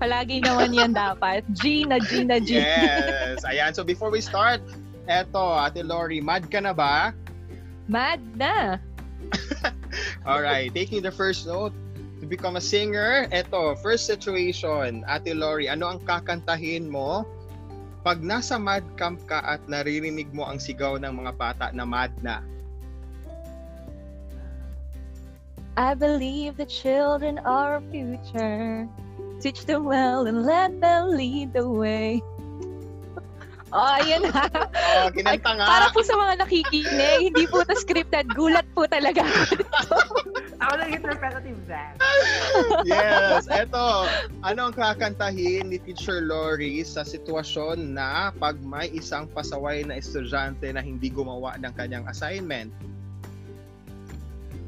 Palagi 0.01 0.41
naman 0.41 0.73
yan 0.73 0.97
dapat. 0.97 1.45
G 1.53 1.85
na 1.85 2.01
G 2.01 2.25
na 2.25 2.41
G. 2.41 2.57
Yes! 2.57 3.45
Ayan, 3.45 3.75
so 3.77 3.85
before 3.85 4.09
we 4.09 4.23
start, 4.23 4.63
eto, 5.05 5.53
Ate 5.61 5.85
Lori, 5.85 6.17
mad 6.17 6.49
ka 6.49 6.57
na 6.57 6.73
ba? 6.73 7.13
Mad 7.85 8.23
na. 8.33 8.81
Alright, 10.27 10.73
taking 10.73 11.05
the 11.05 11.13
first 11.13 11.45
note 11.45 11.75
to 12.17 12.25
become 12.25 12.57
a 12.57 12.63
singer. 12.63 13.29
Eto, 13.29 13.77
first 13.77 14.09
situation, 14.09 15.05
Ate 15.05 15.37
Lori, 15.37 15.69
ano 15.69 15.93
ang 15.93 15.99
kakantahin 16.01 16.89
mo 16.89 17.27
pag 18.03 18.19
nasa 18.19 18.59
mad 18.59 18.83
camp 18.99 19.23
ka 19.31 19.39
at 19.39 19.63
naririnig 19.71 20.27
mo 20.35 20.43
ang 20.43 20.59
sigaw 20.59 20.99
ng 20.99 21.23
mga 21.23 21.31
bata 21.39 21.65
na 21.71 21.87
mad 21.87 22.11
na? 22.19 22.43
I 25.75 25.93
believe 25.95 26.57
the 26.57 26.69
children 26.69 27.39
are 27.39 27.75
our 27.75 27.81
future. 27.89 28.87
Teach 29.41 29.65
them 29.65 29.85
well 29.85 30.27
and 30.27 30.45
let 30.45 30.79
them 30.79 31.17
lead 31.17 31.53
the 31.53 31.67
way. 31.67 32.21
Oh, 33.73 33.97
yun 34.05 34.21
ha. 34.29 34.45
Oh, 34.53 35.09
nga. 35.09 35.65
Para 35.65 35.89
po 35.89 36.05
sa 36.05 36.13
mga 36.13 36.45
nakikinig, 36.45 37.33
hindi 37.33 37.49
po 37.49 37.65
ito 37.65 37.73
scripted. 37.73 38.29
Gulat 38.37 38.69
po 38.77 38.85
talaga. 38.85 39.25
Ako 40.61 40.73
lang 40.77 40.93
yung 40.93 41.01
repetitive 41.01 41.57
dance. 41.65 41.97
yes, 42.85 43.49
eto. 43.49 44.05
Ano 44.45 44.69
ang 44.69 44.77
kakantahin 44.77 45.73
ni 45.73 45.81
Teacher 45.81 46.21
Lori 46.21 46.85
sa 46.85 47.01
sitwasyon 47.01 47.97
na 47.97 48.29
pag 48.37 48.61
may 48.61 48.93
isang 48.93 49.25
pasaway 49.33 49.81
na 49.81 49.97
estudyante 49.97 50.69
na 50.69 50.85
hindi 50.85 51.09
gumawa 51.09 51.57
ng 51.57 51.73
kanyang 51.73 52.05
assignment? 52.05 52.69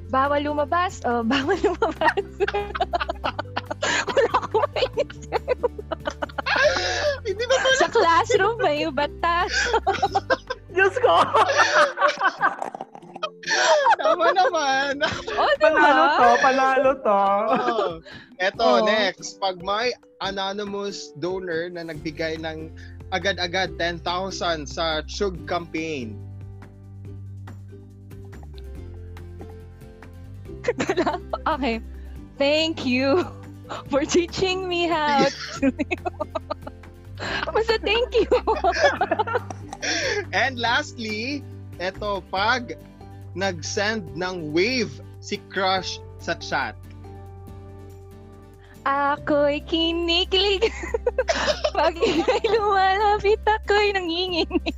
Bawal 0.10 0.41
lumabas. 0.41 1.02
Oh, 1.04 1.22
bawal 1.30 1.58
lumabas. 1.60 2.26
Wala 4.06 4.34
mainisip. 4.54 5.41
hindi 7.26 7.44
ba 7.46 7.58
ba? 7.58 7.70
Sa 7.78 7.89
classroom, 7.89 8.56
may 8.62 8.86
batas. 8.89 9.52
Diyos 10.72 10.96
ko! 11.00 11.15
Tama 13.96 14.28
naman. 14.34 15.00
Oh, 15.38 15.50
Panalo 15.62 16.04
to, 16.10 16.26
diba? 16.26 16.41
panalo 16.41 16.91
to. 17.00 17.22
Oh. 17.54 17.91
Eto, 18.41 18.65
Oh. 18.65 18.84
next. 18.84 19.38
Pag 19.39 19.62
may 19.62 19.94
anonymous 20.20 21.13
donor 21.22 21.70
na 21.70 21.86
nagbigay 21.86 22.41
ng 22.41 22.74
agad-agad 23.13 23.78
10,000 23.78 24.65
sa 24.65 25.06
Chug 25.06 25.46
campaign, 25.46 26.18
Okay. 31.47 31.82
Thank 32.38 32.86
you 32.86 33.25
for 33.89 34.04
teaching 34.04 34.67
me 34.67 34.88
how 34.88 35.25
to 35.25 35.71
Basta 37.54 37.80
thank 37.80 38.13
you. 38.13 38.28
And 40.34 40.60
lastly, 40.60 41.43
eto, 41.80 42.19
pag 42.28 42.75
nag-send 43.36 44.19
ng 44.19 44.51
wave 44.51 44.99
si 45.23 45.39
crush 45.47 45.99
sa 46.19 46.36
chat. 46.36 46.75
Ako'y 48.86 49.65
kinikilig. 49.65 50.69
Pag 51.73 51.97
ika'y 51.97 52.45
lumalapit, 52.54 53.41
ako'y 53.41 53.97
nanginginig. 53.97 54.78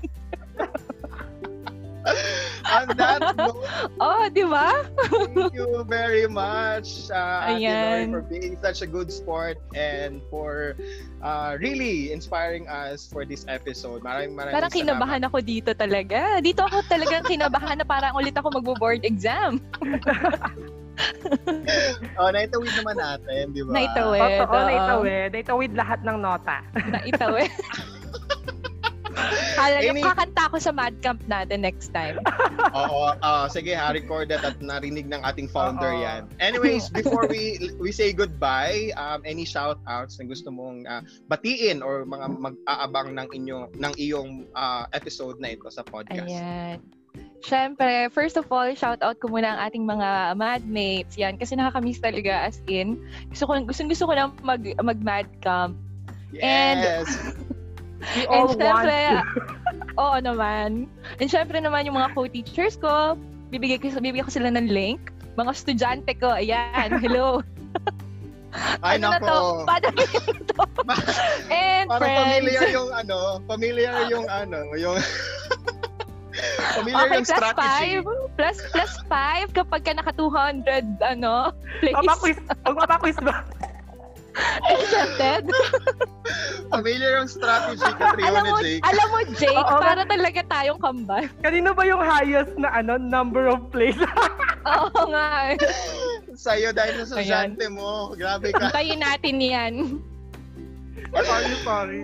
On 2.68 2.88
that 3.00 3.20
note, 3.40 3.58
Oh, 3.98 4.28
di 4.28 4.44
ba? 4.44 4.84
thank 5.08 5.56
you 5.56 5.84
very 5.88 6.28
much, 6.28 7.08
uh, 7.10 7.56
Ate 7.56 8.12
for 8.12 8.22
being 8.28 8.60
such 8.60 8.84
a 8.84 8.88
good 8.88 9.08
sport 9.08 9.56
and 9.72 10.20
for 10.28 10.76
uh, 11.24 11.56
really 11.60 12.12
inspiring 12.12 12.68
us 12.68 13.08
for 13.08 13.24
this 13.24 13.48
episode. 13.48 14.04
Maraming 14.04 14.36
maraming 14.36 14.56
Parang 14.56 14.72
salamat. 14.72 14.84
kinabahan 14.84 15.22
ako 15.26 15.38
dito 15.40 15.72
talaga. 15.72 16.44
Dito 16.44 16.62
ako 16.68 16.84
talagang 16.86 17.24
kinabahan 17.24 17.80
na 17.80 17.86
parang 17.88 18.14
ulit 18.20 18.36
ako 18.36 18.52
magbo-board 18.60 19.08
exam. 19.08 19.64
Oh, 22.18 22.34
naitawid 22.34 22.74
naman 22.74 22.98
natin, 22.98 23.54
di 23.54 23.62
ba? 23.62 23.70
Naitawid. 23.70 24.42
Totoo, 24.42 24.50
oo. 24.50 24.66
naitawid. 24.66 25.30
Naitawid 25.30 25.72
lahat 25.78 26.00
ng 26.02 26.18
nota. 26.18 26.58
Naitawid. 26.74 27.54
Hala, 29.58 29.82
yung 29.82 29.98
Any- 29.98 30.06
kakanta 30.06 30.42
ako 30.48 30.58
sa 30.62 30.72
Mad 30.72 30.96
Camp 31.02 31.22
natin 31.26 31.66
next 31.66 31.90
time. 31.90 32.22
Oo, 32.78 33.14
ah, 33.20 33.50
sige 33.50 33.74
ha, 33.74 33.90
record 33.90 34.30
that 34.30 34.46
at 34.46 34.58
narinig 34.62 35.10
ng 35.10 35.22
ating 35.26 35.50
founder 35.50 35.92
Oo. 35.92 36.04
yan. 36.06 36.30
Anyways, 36.38 36.90
before 36.94 37.26
we 37.26 37.58
we 37.82 37.90
say 37.90 38.14
goodbye, 38.14 38.94
um, 38.96 39.26
any 39.26 39.44
shout 39.44 39.82
outs 39.90 40.22
na 40.22 40.30
gusto 40.30 40.54
mong 40.54 40.86
ah, 40.86 41.02
batiin 41.28 41.82
or 41.82 42.06
mga 42.06 42.38
mag-aabang 42.38 43.18
ng 43.18 43.28
inyo 43.34 43.74
ng 43.74 43.94
iyong 43.98 44.46
ah, 44.54 44.86
episode 44.94 45.42
na 45.42 45.58
ito 45.58 45.66
sa 45.74 45.82
podcast. 45.82 46.30
Ayan. 46.30 46.78
Siyempre, 47.42 48.10
first 48.14 48.38
of 48.38 48.46
all, 48.50 48.70
shout 48.74 49.02
out 49.02 49.18
ko 49.22 49.30
muna 49.30 49.58
ang 49.58 49.60
ating 49.70 49.86
mga 49.86 50.38
madmates. 50.38 51.18
Yan, 51.18 51.38
kasi 51.38 51.58
nakakamiss 51.58 52.02
talaga 52.02 52.46
as 52.50 52.62
in. 52.70 52.98
Gusto 53.30 53.50
ko, 53.50 53.52
gusto, 53.62 53.82
gusto 53.86 54.06
ko 54.10 54.14
na 54.14 54.30
mag, 54.42 54.62
mag-mad 54.82 55.26
camp. 55.42 55.78
And- 56.38 56.82
Yes. 56.82 57.10
We 58.16 58.24
And 58.30 58.30
all 58.30 58.48
want 58.54 58.62
syempre, 58.62 58.98
to. 58.98 59.22
oo 60.02 60.18
naman. 60.22 60.70
And 61.18 61.28
syempre 61.30 61.58
naman 61.58 61.90
yung 61.90 61.98
mga 61.98 62.14
co-teachers 62.14 62.78
ko, 62.78 63.18
bibigay 63.50 63.82
ko, 63.82 63.90
bibigay 63.98 64.26
ko 64.26 64.32
sila 64.34 64.54
ng 64.54 64.70
link. 64.70 65.10
Mga 65.38 65.52
estudyante 65.54 66.12
ko, 66.18 66.34
ayan, 66.34 66.98
hello. 67.02 67.42
Ay 68.82 68.98
ano 68.98 69.14
na 69.14 69.20
to? 69.22 69.26
nako. 69.28 69.66
Paano 69.70 69.88
yun 69.94 70.40
to? 70.50 70.62
And 71.54 71.86
Parang 71.92 72.02
friends. 72.02 72.22
familiar 72.26 72.64
yung 72.74 72.90
ano, 72.90 73.18
familiar 73.46 73.94
yung 74.10 74.26
ano, 74.26 74.60
yung 74.74 74.98
familiar 76.74 77.06
Okay, 77.06 77.18
yung 77.22 77.28
plus 77.28 77.38
strategy. 77.38 77.92
5. 78.02 78.38
Plus, 78.38 78.58
plus 78.74 78.94
5 79.10 79.58
kapag 79.58 79.82
ka 79.86 79.92
naka 79.94 80.12
200, 80.16 80.86
ano, 81.06 81.54
place 81.82 81.98
Papaquiz, 82.02 82.38
magpapaquiz 82.66 83.18
ba? 83.22 83.46
accepted. 84.72 85.44
Familiar 86.74 87.24
yung 87.24 87.32
strategy 87.32 87.80
alam 87.80 87.96
Catriona 87.98 88.42
mo, 88.44 88.60
Jake. 88.60 88.84
alam 88.84 89.08
mo, 89.08 89.20
Jake, 89.40 89.56
Oo, 89.56 89.80
para 89.80 90.04
talaga 90.04 90.42
tayong 90.46 90.80
kambal. 90.80 91.24
Kanino 91.40 91.72
ba 91.72 91.84
yung 91.88 92.04
highest 92.04 92.54
na 92.60 92.70
ano 92.74 93.00
number 93.00 93.48
of 93.48 93.72
plays? 93.72 93.96
Oo 94.68 95.02
nga. 95.10 95.56
eh. 95.56 95.58
Sa'yo 96.36 96.76
dahil 96.76 97.02
sa 97.02 97.18
estudyante 97.18 97.66
mo. 97.72 98.12
Grabe 98.14 98.52
ka. 98.52 98.68
Antayin 98.68 99.00
natin 99.00 99.36
yan. 99.40 99.74
sorry, 101.18 101.56
sorry. 101.64 102.02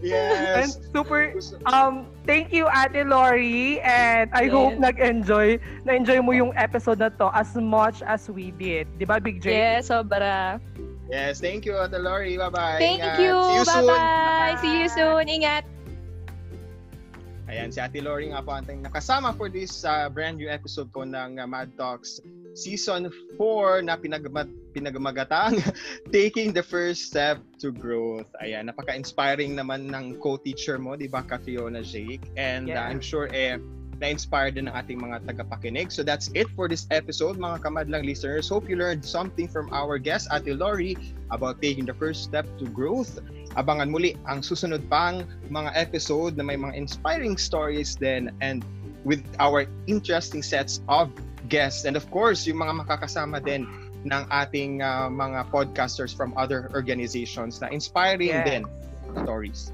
Yes. 0.00 0.54
And 0.54 0.70
super, 0.94 1.34
um, 1.66 2.06
thank 2.24 2.54
you, 2.54 2.70
Ate 2.70 3.02
Lori. 3.02 3.82
And 3.82 4.30
I 4.30 4.46
Yes. 4.46 4.54
hope 4.54 4.74
nag-enjoy, 4.78 5.58
na-enjoy 5.82 6.22
mo 6.22 6.30
yung 6.30 6.54
episode 6.54 7.02
na 7.02 7.10
to 7.18 7.26
as 7.34 7.50
much 7.58 8.06
as 8.06 8.30
we 8.30 8.54
did. 8.54 8.86
Di 8.96 9.04
ba, 9.04 9.18
Big 9.18 9.42
J? 9.42 9.50
Yeah, 9.50 9.78
sobra. 9.82 10.62
Yes, 11.10 11.42
thank 11.42 11.66
you, 11.66 11.74
Ate 11.74 11.98
Lori. 11.98 12.38
Bye-bye. 12.38 12.78
Thank 12.78 13.02
Ingat. 13.02 13.18
you. 13.18 13.34
See 13.34 13.56
you 13.58 13.64
soon. 13.66 13.86
Bye-bye. 13.90 14.54
See 14.62 14.74
you 14.78 14.88
soon. 14.88 15.26
Ingat. 15.26 15.64
Ayan, 17.50 17.74
si 17.74 17.82
Ate 17.82 17.98
Lori 17.98 18.30
nga 18.30 18.38
po 18.46 18.54
ang 18.54 18.62
nakasama 18.62 19.34
for 19.34 19.50
this 19.50 19.82
uh, 19.82 20.06
brand 20.06 20.38
new 20.38 20.46
episode 20.46 20.86
po 20.94 21.02
ng 21.02 21.42
uh, 21.42 21.50
Mad 21.50 21.74
Talks 21.74 22.22
Season 22.54 23.10
4 23.34 23.90
na 23.90 23.98
pinagmat 23.98 24.46
pinagmagatang 24.70 25.58
Taking 26.14 26.54
the 26.54 26.62
First 26.62 27.10
Step 27.10 27.42
to 27.58 27.74
Growth. 27.74 28.30
Ayan, 28.38 28.70
napaka-inspiring 28.70 29.58
naman 29.58 29.90
ng 29.90 30.22
co-teacher 30.22 30.78
mo, 30.78 30.94
di 30.94 31.10
ba, 31.10 31.26
ka 31.26 31.42
Fiona 31.42 31.82
Jake? 31.82 32.22
And 32.38 32.70
uh, 32.70 32.78
Yeah. 32.78 32.86
I'm 32.86 33.02
sure 33.02 33.26
eh, 33.34 33.58
na-inspire 34.00 34.50
din 34.50 34.66
ng 34.66 34.74
ating 34.74 34.96
mga 34.96 35.28
tagapakinig. 35.28 35.92
So 35.92 36.00
that's 36.00 36.32
it 36.32 36.48
for 36.56 36.66
this 36.66 36.88
episode, 36.88 37.36
mga 37.36 37.60
kamadlang 37.60 38.08
listeners. 38.08 38.48
Hope 38.48 38.66
you 38.66 38.80
learned 38.80 39.04
something 39.04 39.46
from 39.46 39.68
our 39.70 40.00
guest, 40.00 40.32
Ate 40.32 40.56
Lori, 40.56 40.96
about 41.28 41.60
taking 41.60 41.84
the 41.84 41.94
first 41.94 42.24
step 42.24 42.48
to 42.58 42.64
growth. 42.72 43.20
Abangan 43.60 43.92
muli 43.92 44.16
ang 44.24 44.40
susunod 44.40 44.80
pang 44.88 45.28
mga 45.52 45.70
episode 45.76 46.40
na 46.40 46.42
may 46.42 46.56
mga 46.56 46.72
inspiring 46.74 47.36
stories 47.36 47.94
din 47.94 48.32
and 48.40 48.64
with 49.04 49.20
our 49.36 49.68
interesting 49.84 50.40
sets 50.40 50.80
of 50.88 51.12
guests. 51.52 51.84
And 51.84 51.94
of 51.96 52.08
course, 52.08 52.48
yung 52.48 52.64
mga 52.64 52.84
makakasama 52.84 53.44
din 53.44 53.68
ng 54.08 54.24
ating 54.32 54.80
uh, 54.80 55.12
mga 55.12 55.52
podcasters 55.52 56.16
from 56.16 56.32
other 56.40 56.72
organizations 56.72 57.60
na 57.60 57.68
inspiring 57.68 58.32
Yes. 58.32 58.48
din 58.48 58.62
stories. 59.24 59.72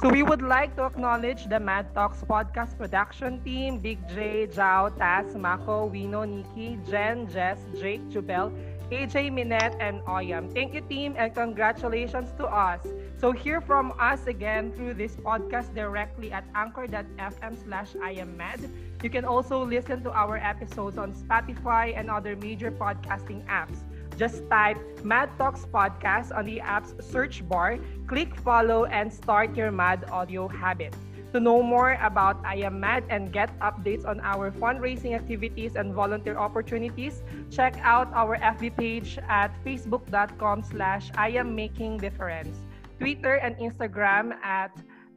So 0.00 0.10
we 0.10 0.22
would 0.22 0.42
like 0.42 0.76
to 0.76 0.84
acknowledge 0.84 1.48
the 1.48 1.58
Mad 1.58 1.94
Talks 1.94 2.20
podcast 2.20 2.76
production 2.76 3.42
team, 3.42 3.78
Big 3.78 3.96
J, 4.08 4.46
Jao, 4.46 4.90
Taz, 4.90 5.34
Mako, 5.34 5.88
Wino, 5.88 6.28
Nikki, 6.28 6.78
Jen, 6.84 7.26
Jess, 7.30 7.58
Jake, 7.80 8.04
Jubel, 8.10 8.52
AJ, 8.92 9.32
Minette, 9.32 9.74
and 9.80 10.02
Oyam. 10.02 10.52
Thank 10.52 10.74
you, 10.74 10.82
team, 10.82 11.14
and 11.16 11.34
congratulations 11.34 12.28
to 12.36 12.44
us. 12.44 12.84
So 13.16 13.32
hear 13.32 13.62
from 13.62 13.94
us 13.98 14.26
again 14.26 14.70
through 14.72 14.94
this 14.94 15.16
podcast 15.16 15.74
directly 15.74 16.30
at 16.30 16.44
anchor.fm 16.54 17.56
slash 17.64 17.94
IamMad. 17.94 18.68
You 19.02 19.08
can 19.08 19.24
also 19.24 19.64
listen 19.64 20.02
to 20.04 20.12
our 20.12 20.36
episodes 20.36 20.98
on 20.98 21.14
Spotify 21.14 21.96
and 21.96 22.10
other 22.10 22.36
major 22.36 22.70
podcasting 22.70 23.46
apps. 23.48 23.85
Just 24.16 24.48
type 24.48 24.80
Mad 25.04 25.30
Talks 25.38 25.66
Podcast 25.66 26.34
on 26.34 26.44
the 26.44 26.60
app's 26.60 26.94
search 27.00 27.46
bar, 27.48 27.78
click 28.06 28.34
follow, 28.40 28.86
and 28.86 29.12
start 29.12 29.54
your 29.54 29.70
mad 29.70 30.08
audio 30.10 30.48
habit. 30.48 30.96
To 31.32 31.40
know 31.40 31.60
more 31.62 31.98
about 32.00 32.40
I 32.46 32.64
Am 32.64 32.80
Mad 32.80 33.04
and 33.10 33.30
get 33.30 33.52
updates 33.60 34.08
on 34.08 34.20
our 34.20 34.50
fundraising 34.50 35.14
activities 35.14 35.76
and 35.76 35.92
volunteer 35.92 36.38
opportunities, 36.38 37.22
check 37.50 37.76
out 37.82 38.08
our 38.14 38.38
FB 38.38 38.76
page 38.76 39.18
at 39.28 39.52
facebook.com 39.64 40.62
slash 40.62 41.10
I 41.14 41.36
am 41.36 41.54
making 41.54 41.98
difference. 41.98 42.56
Twitter 42.98 43.36
and 43.36 43.54
Instagram 43.60 44.32
at 44.40 44.72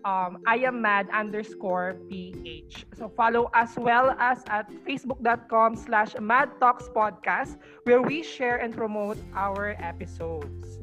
um, 0.06 0.41
I 0.47 0.58
am 0.64 0.82
mad 0.82 1.10
underscore 1.12 1.97
PH. 2.10 2.86
So 2.95 3.10
follow 3.10 3.50
as 3.54 3.76
well 3.76 4.16
as 4.20 4.43
at 4.47 4.72
facebook.com 4.88 5.76
slash 5.76 6.16
mad 6.20 6.50
talks 6.60 6.88
podcast 6.89 7.58
where 7.84 8.02
we 8.02 8.24
share 8.24 8.58
and 8.58 8.76
promote 8.76 9.18
our 9.36 9.76
episodes. 9.80 10.80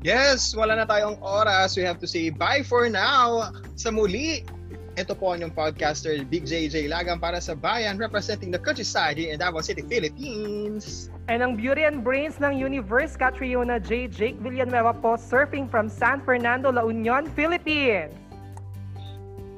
Yes, 0.00 0.56
wala 0.56 0.80
na 0.80 0.88
tayong 0.88 1.20
oras. 1.20 1.76
We 1.76 1.84
have 1.84 2.00
to 2.00 2.08
say 2.08 2.32
bye 2.32 2.64
for 2.64 2.88
now. 2.88 3.52
Sa 3.76 3.92
muli, 3.92 4.42
ito 5.00 5.16
po 5.16 5.32
ang 5.32 5.40
inyong 5.40 5.56
podcaster, 5.56 6.20
Big 6.28 6.44
JJ 6.44 6.92
Lagang 6.92 7.16
para 7.16 7.40
sa 7.40 7.56
Bayan, 7.56 7.96
representing 7.96 8.52
the 8.52 8.60
countryside 8.60 9.16
here 9.16 9.32
in 9.32 9.40
Davao 9.40 9.64
City, 9.64 9.80
Philippines. 9.80 11.08
And 11.32 11.40
ang 11.40 11.56
beauty 11.56 11.88
and 11.88 12.04
brains 12.04 12.36
ng 12.36 12.60
universe, 12.60 13.16
Catriona 13.16 13.80
J. 13.80 14.12
Jake 14.12 14.36
Villanueva 14.44 14.92
po, 14.92 15.16
surfing 15.16 15.72
from 15.72 15.88
San 15.88 16.20
Fernando, 16.20 16.68
La 16.68 16.84
Union, 16.84 17.24
Philippines. 17.32 18.12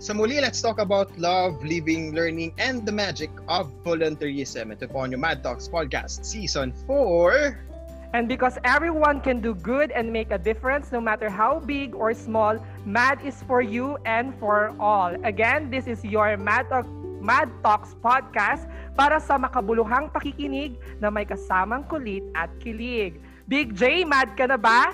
Sa 0.02 0.14
muli, 0.14 0.42
let's 0.42 0.58
talk 0.58 0.82
about 0.82 1.14
love, 1.14 1.62
living, 1.62 2.10
learning, 2.10 2.50
and 2.58 2.82
the 2.82 2.90
magic 2.90 3.30
of 3.46 3.70
volunteerism. 3.86 4.74
Ito 4.74 4.90
po 4.90 5.06
ang 5.06 5.14
inyong 5.14 5.22
Mad 5.22 5.38
Talks 5.46 5.70
Podcast 5.70 6.26
Season 6.26 6.74
4. 6.86 7.71
And 8.12 8.28
because 8.28 8.60
everyone 8.62 9.24
can 9.24 9.40
do 9.40 9.56
good 9.56 9.90
and 9.90 10.12
make 10.12 10.30
a 10.30 10.38
difference 10.38 10.92
no 10.92 11.00
matter 11.00 11.32
how 11.32 11.64
big 11.64 11.96
or 11.96 12.12
small, 12.12 12.60
MAD 12.84 13.24
is 13.24 13.40
for 13.48 13.64
you 13.64 13.96
and 14.04 14.36
for 14.36 14.76
all. 14.76 15.16
Again, 15.24 15.72
this 15.72 15.88
is 15.88 16.04
your 16.04 16.36
Mad, 16.36 16.68
Talk, 16.68 16.84
Mad 17.24 17.48
Talks 17.64 17.96
podcast 18.04 18.68
para 18.92 19.16
sa 19.16 19.40
makabuluhang 19.40 20.12
pakikinig 20.12 20.76
na 21.00 21.08
may 21.08 21.24
kasamang 21.24 21.88
kulit 21.88 22.20
at 22.36 22.52
kilig. 22.60 23.16
Big 23.48 23.72
J, 23.72 24.04
mad 24.04 24.36
ka 24.36 24.44
na 24.44 24.60
ba? 24.60 24.92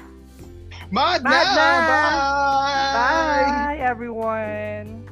Mad, 0.95 1.27
Mad 1.27 1.47
na! 1.53 1.59
na! 1.59 2.01
Bye! 2.95 3.43
Bye, 3.51 3.79
everyone! 3.83 5.03